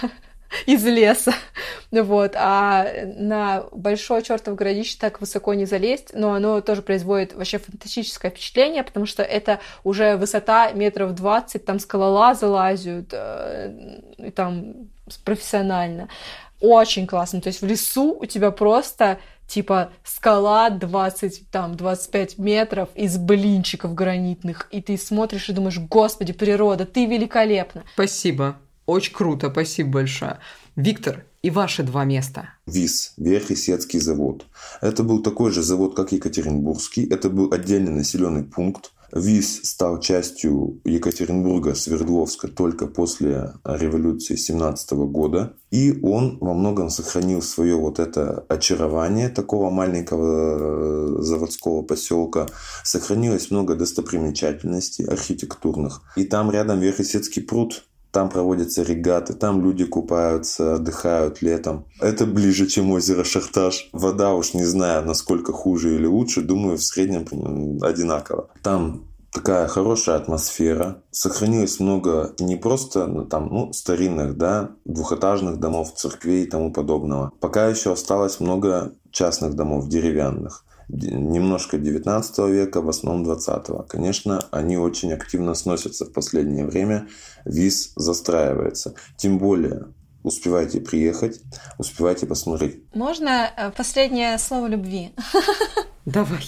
из 0.67 0.85
леса. 0.85 1.33
Вот. 1.91 2.33
А 2.37 2.87
на 3.17 3.65
большое 3.73 4.23
чертово 4.23 4.55
городище 4.55 4.97
так 4.99 5.21
высоко 5.21 5.55
не 5.55 5.67
залезть, 5.67 6.11
но 6.15 6.35
оно 6.35 6.61
тоже 6.61 6.83
производит 6.83 7.35
вообще 7.35 7.59
фантастическое 7.59 8.31
впечатление, 8.31 8.83
потому 8.83 9.07
что 9.07 9.23
это 9.23 9.61
уже 9.85 10.17
высота 10.17 10.73
метров 10.73 11.15
20, 11.15 11.65
там 11.65 11.79
скалолазы 11.79 12.47
лазят, 12.47 13.09
э, 13.13 14.01
и 14.19 14.31
там 14.31 14.89
профессионально. 15.25 16.09
Очень 16.61 17.07
классно. 17.07 17.41
То 17.41 17.49
есть 17.49 17.63
в 17.63 17.67
лесу 17.67 18.17
у 18.19 18.27
тебя 18.27 18.51
просто 18.51 19.19
типа 19.49 19.91
скала 20.05 20.71
20, 20.71 21.51
там, 21.51 21.75
25 21.77 22.39
метров 22.39 22.91
из 22.95 23.17
блинчиков 23.17 23.95
гранитных, 23.95 24.69
и 24.71 24.81
ты 24.81 24.97
смотришь 24.97 25.49
и 25.49 25.53
думаешь, 25.53 25.79
господи, 25.79 26.33
природа, 26.33 26.85
ты 26.85 27.07
великолепна. 27.07 27.83
Спасибо. 27.95 28.59
Очень 28.87 29.15
круто, 29.15 29.51
спасибо 29.51 29.91
большое. 29.91 30.39
Виктор, 30.77 31.25
и 31.43 31.51
ваши 31.51 31.83
два 31.83 32.05
места. 32.05 32.51
ВИС, 32.67 33.15
Верхесецкий 33.17 34.01
завод. 34.01 34.47
Это 34.81 35.03
был 35.03 35.23
такой 35.23 35.51
же 35.51 35.63
завод, 35.63 35.95
как 35.95 36.13
Екатеринбургский. 36.13 37.07
Это 37.07 37.31
был 37.31 37.53
отдельный 37.53 37.93
населенный 37.93 38.45
пункт. 38.45 38.93
ВИС 39.13 39.61
стал 39.65 40.01
частью 40.01 40.81
Екатеринбурга, 40.85 41.75
Свердловска 41.75 42.49
только 42.49 42.87
после 42.87 43.53
революции 43.65 44.37
17 44.37 44.93
года. 44.93 45.55
И 45.71 45.99
он 46.03 46.39
во 46.41 46.55
многом 46.55 46.89
сохранил 46.89 47.43
свое 47.43 47.77
вот 47.77 47.99
это 47.99 48.45
очарование 48.49 49.29
такого 49.29 49.71
маленького 49.71 51.19
э, 51.19 51.23
заводского 51.23 51.83
поселка. 51.83 52.47
Сохранилось 52.85 53.51
много 53.51 53.75
достопримечательностей 53.75 55.05
архитектурных. 55.07 56.03
И 56.17 56.25
там 56.25 56.51
рядом 56.51 56.81
Верхесецкий 56.81 57.43
пруд, 57.43 57.85
там 58.11 58.31
проводятся 58.31 58.83
регаты, 58.83 59.35
там 59.35 59.63
люди 59.63 59.85
купаются, 59.85 60.75
отдыхают 60.75 61.43
летом. 61.43 61.85
Это 62.01 62.27
ближе, 62.27 62.67
чем 62.67 62.91
озеро 62.91 63.25
Шахтаж. 63.25 63.89
Вода 63.93 64.35
уж 64.35 64.55
не 64.55 64.65
знаю, 64.65 65.05
насколько 65.05 65.53
хуже 65.53 65.95
или 65.95 66.07
лучше, 66.07 66.43
думаю, 66.43 66.79
в 66.79 66.85
среднем 66.85 67.27
одинаково. 67.83 68.49
Там 68.63 69.05
такая 69.33 69.69
хорошая 69.69 70.17
атмосфера. 70.17 71.03
Сохранилось 71.11 71.81
много 71.81 72.35
не 72.41 72.57
просто 72.57 73.07
ну, 73.07 73.25
там, 73.25 73.49
ну, 73.51 73.73
старинных, 73.73 74.37
да, 74.37 74.71
двухэтажных 74.85 75.59
домов, 75.59 75.93
церквей 75.95 76.45
и 76.45 76.49
тому 76.49 76.73
подобного. 76.73 77.33
Пока 77.41 77.69
еще 77.69 77.93
осталось 77.93 78.41
много 78.41 78.93
частных 79.11 79.55
домов, 79.55 79.89
деревянных 79.89 80.65
немножко 80.89 81.79
19 81.79 82.39
века, 82.51 82.81
в 82.81 82.89
основном 82.89 83.25
20. 83.25 83.89
Конечно, 83.89 84.41
они 84.51 84.77
очень 84.77 85.13
активно 85.13 85.55
сносятся 85.55 86.07
в 86.07 86.13
последнее 86.13 86.67
время. 86.67 87.09
ВИЗ 87.45 87.93
застраивается. 87.97 88.95
Тем 89.17 89.39
более, 89.39 89.89
успевайте 90.23 90.81
приехать, 90.81 91.41
успевайте 91.79 92.27
посмотреть. 92.27 92.83
Можно 92.95 93.51
э, 93.57 93.71
последнее 93.71 94.39
слово 94.39 94.67
любви? 94.69 95.13
Давай. 96.07 96.45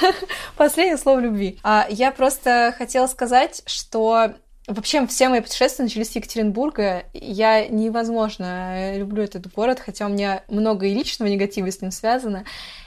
Последнее 0.56 0.96
слово 0.96 1.20
любви. 1.20 1.58
А, 1.62 1.86
я 1.90 2.10
просто 2.10 2.74
хотела 2.76 3.06
сказать, 3.06 3.62
что 3.66 4.34
Вообще, 4.66 5.06
все 5.06 5.28
мои 5.28 5.42
путешествия 5.42 5.82
начались 5.82 6.12
с 6.12 6.16
Екатеринбурга. 6.16 7.04
Я 7.12 7.68
невозможно 7.68 8.96
люблю 8.96 9.22
этот 9.22 9.52
город, 9.52 9.78
хотя 9.78 10.06
у 10.06 10.08
меня 10.08 10.42
много 10.48 10.86
и 10.86 10.94
личного 10.94 11.28
негатива 11.28 11.70
с 11.70 11.82
ним 11.82 11.90
связано. 11.90 12.46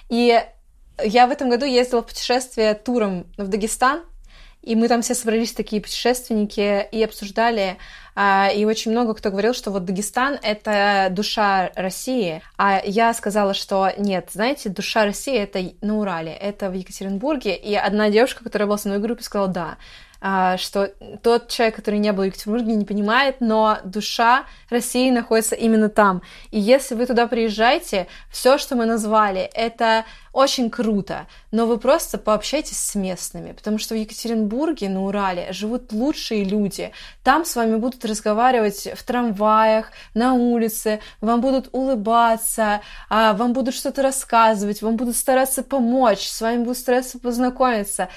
И 0.09 0.41
я 1.03 1.27
в 1.27 1.31
этом 1.31 1.49
году 1.49 1.65
ездила 1.65 2.01
в 2.01 2.07
путешествие 2.07 2.73
туром 2.73 3.27
в 3.37 3.47
Дагестан, 3.47 4.03
и 4.61 4.75
мы 4.75 4.89
там 4.89 5.01
все 5.01 5.15
собрались 5.15 5.53
такие 5.53 5.81
путешественники 5.81 6.85
и 6.91 7.01
обсуждали, 7.01 7.77
а, 8.15 8.49
и 8.53 8.65
очень 8.65 8.91
много 8.91 9.13
кто 9.13 9.29
говорил, 9.29 9.53
что 9.53 9.71
вот 9.71 9.85
Дагестан— 9.85 10.37
это 10.43 11.07
душа 11.11 11.71
России, 11.75 12.41
а 12.57 12.81
я 12.83 13.13
сказала, 13.13 13.53
что 13.53 13.93
нет, 13.97 14.29
знаете, 14.33 14.69
душа 14.69 15.05
России— 15.05 15.35
это 15.37 15.71
на 15.81 15.99
Урале, 15.99 16.33
это 16.33 16.69
в 16.69 16.73
Екатеринбурге, 16.73 17.55
и 17.55 17.75
одна 17.75 18.09
девушка, 18.09 18.43
которая 18.43 18.67
была 18.67 18.77
со 18.77 18.89
мной 18.89 18.99
в 18.99 19.03
группе, 19.03 19.23
сказала, 19.23 19.47
да, 19.47 19.77
что 20.20 20.91
тот 21.22 21.49
человек, 21.49 21.76
который 21.76 21.99
не 21.99 22.11
был 22.11 22.24
в 22.24 22.28
Екатеринбурге, 22.28 22.76
не 22.76 22.86
понимает, 22.86 23.38
но 23.39 23.80
душа 23.84 24.45
России 24.70 25.09
находится 25.11 25.55
именно 25.55 25.89
там. 25.89 26.22
И 26.51 26.59
если 26.59 26.95
вы 26.95 27.05
туда 27.05 27.28
приезжаете, 27.28 28.07
все, 28.32 28.57
что 28.57 28.76
мы 28.76 28.86
назвали, 28.86 29.41
это 29.53 30.05
очень 30.38 30.70
круто, 30.70 31.26
но 31.51 31.65
вы 31.65 31.80
просто 31.80 32.20
пообщайтесь 32.20 32.78
с 32.78 32.93
местными, 32.93 33.53
потому 33.53 33.80
что 33.80 33.95
в 33.95 33.97
Екатеринбурге, 33.97 34.88
на 34.88 35.03
Урале, 35.03 35.51
живут 35.51 35.91
лучшие 35.91 36.43
люди. 36.43 36.91
Там 37.24 37.43
с 37.43 37.55
вами 37.55 37.78
будут 37.78 38.05
разговаривать 38.05 38.88
в 38.95 39.03
трамваях, 39.03 39.91
на 40.13 40.36
улице, 40.36 40.99
вам 41.22 41.41
будут 41.41 41.70
улыбаться, 41.72 42.82
а, 43.09 43.34
вам 43.34 43.53
будут 43.53 43.74
что-то 43.74 44.03
рассказывать, 44.03 44.84
вам 44.84 44.95
будут 44.95 45.15
стараться 45.15 45.63
помочь, 45.63 46.28
с 46.28 46.39
вами 46.39 46.63
будут 46.63 46.78
стараться 46.78 47.18
познакомиться. 47.18 48.09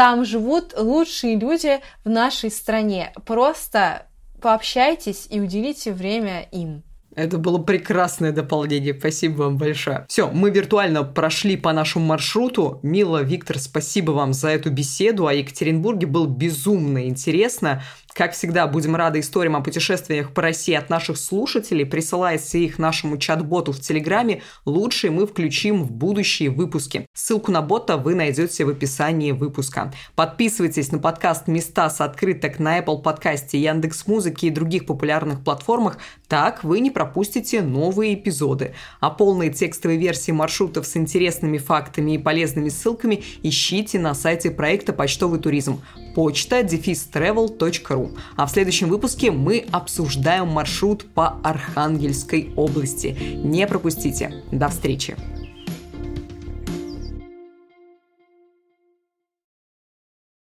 Там 0.00 0.24
живут 0.24 0.72
лучшие 0.78 1.36
люди 1.36 1.78
в 2.06 2.08
нашей 2.08 2.50
стране. 2.50 3.12
Просто 3.26 4.06
пообщайтесь 4.40 5.26
и 5.28 5.38
уделите 5.40 5.92
время 5.92 6.48
им. 6.52 6.82
Это 7.14 7.36
было 7.36 7.58
прекрасное 7.58 8.32
дополнение. 8.32 8.96
Спасибо 8.98 9.42
вам 9.42 9.58
большое. 9.58 10.06
Все, 10.08 10.30
мы 10.30 10.48
виртуально 10.48 11.04
прошли 11.04 11.58
по 11.58 11.74
нашему 11.74 12.06
маршруту. 12.06 12.80
Мила, 12.82 13.22
Виктор, 13.22 13.58
спасибо 13.58 14.12
вам 14.12 14.32
за 14.32 14.48
эту 14.48 14.70
беседу. 14.70 15.26
О 15.26 15.34
Екатеринбурге 15.34 16.06
было 16.06 16.26
безумно 16.26 17.06
интересно. 17.06 17.82
Как 18.14 18.32
всегда, 18.32 18.66
будем 18.66 18.96
рады 18.96 19.20
историям 19.20 19.54
о 19.54 19.60
путешествиях 19.60 20.34
по 20.34 20.42
России 20.42 20.74
от 20.74 20.90
наших 20.90 21.16
слушателей. 21.16 21.86
Присылайте 21.86 22.58
их 22.58 22.78
нашему 22.78 23.18
чат-боту 23.18 23.72
в 23.72 23.80
Телеграме. 23.80 24.42
Лучшие 24.64 25.12
мы 25.12 25.26
включим 25.26 25.84
в 25.84 25.92
будущие 25.92 26.50
выпуски. 26.50 27.06
Ссылку 27.14 27.52
на 27.52 27.62
бота 27.62 27.96
вы 27.96 28.16
найдете 28.16 28.64
в 28.64 28.68
описании 28.68 29.30
выпуска. 29.30 29.92
Подписывайтесь 30.16 30.90
на 30.90 30.98
подкаст 30.98 31.46
«Места 31.46 31.88
с 31.88 32.00
открыток» 32.00 32.58
на 32.58 32.80
Apple 32.80 33.00
подкасте, 33.00 33.60
Яндекс 33.60 34.06
Музыки 34.08 34.46
и 34.46 34.50
других 34.50 34.86
популярных 34.86 35.44
платформах. 35.44 35.98
Так 36.26 36.64
вы 36.64 36.80
не 36.80 36.90
пропустите 36.90 37.62
новые 37.62 38.14
эпизоды. 38.14 38.74
А 38.98 39.10
полные 39.10 39.50
текстовые 39.50 40.00
версии 40.00 40.32
маршрутов 40.32 40.86
с 40.86 40.96
интересными 40.96 41.58
фактами 41.58 42.16
и 42.16 42.18
полезными 42.18 42.70
ссылками 42.70 43.22
ищите 43.44 44.00
на 44.00 44.14
сайте 44.14 44.50
проекта 44.50 44.92
«Почтовый 44.92 45.38
туризм» 45.38 45.80
почта 46.14 46.60
defistravel.ru. 46.60 48.16
А 48.36 48.46
в 48.46 48.50
следующем 48.50 48.88
выпуске 48.88 49.30
мы 49.30 49.66
обсуждаем 49.70 50.48
маршрут 50.48 51.04
по 51.12 51.40
Архангельской 51.42 52.52
области. 52.56 53.16
Не 53.42 53.66
пропустите. 53.66 54.44
До 54.50 54.68
встречи! 54.68 55.16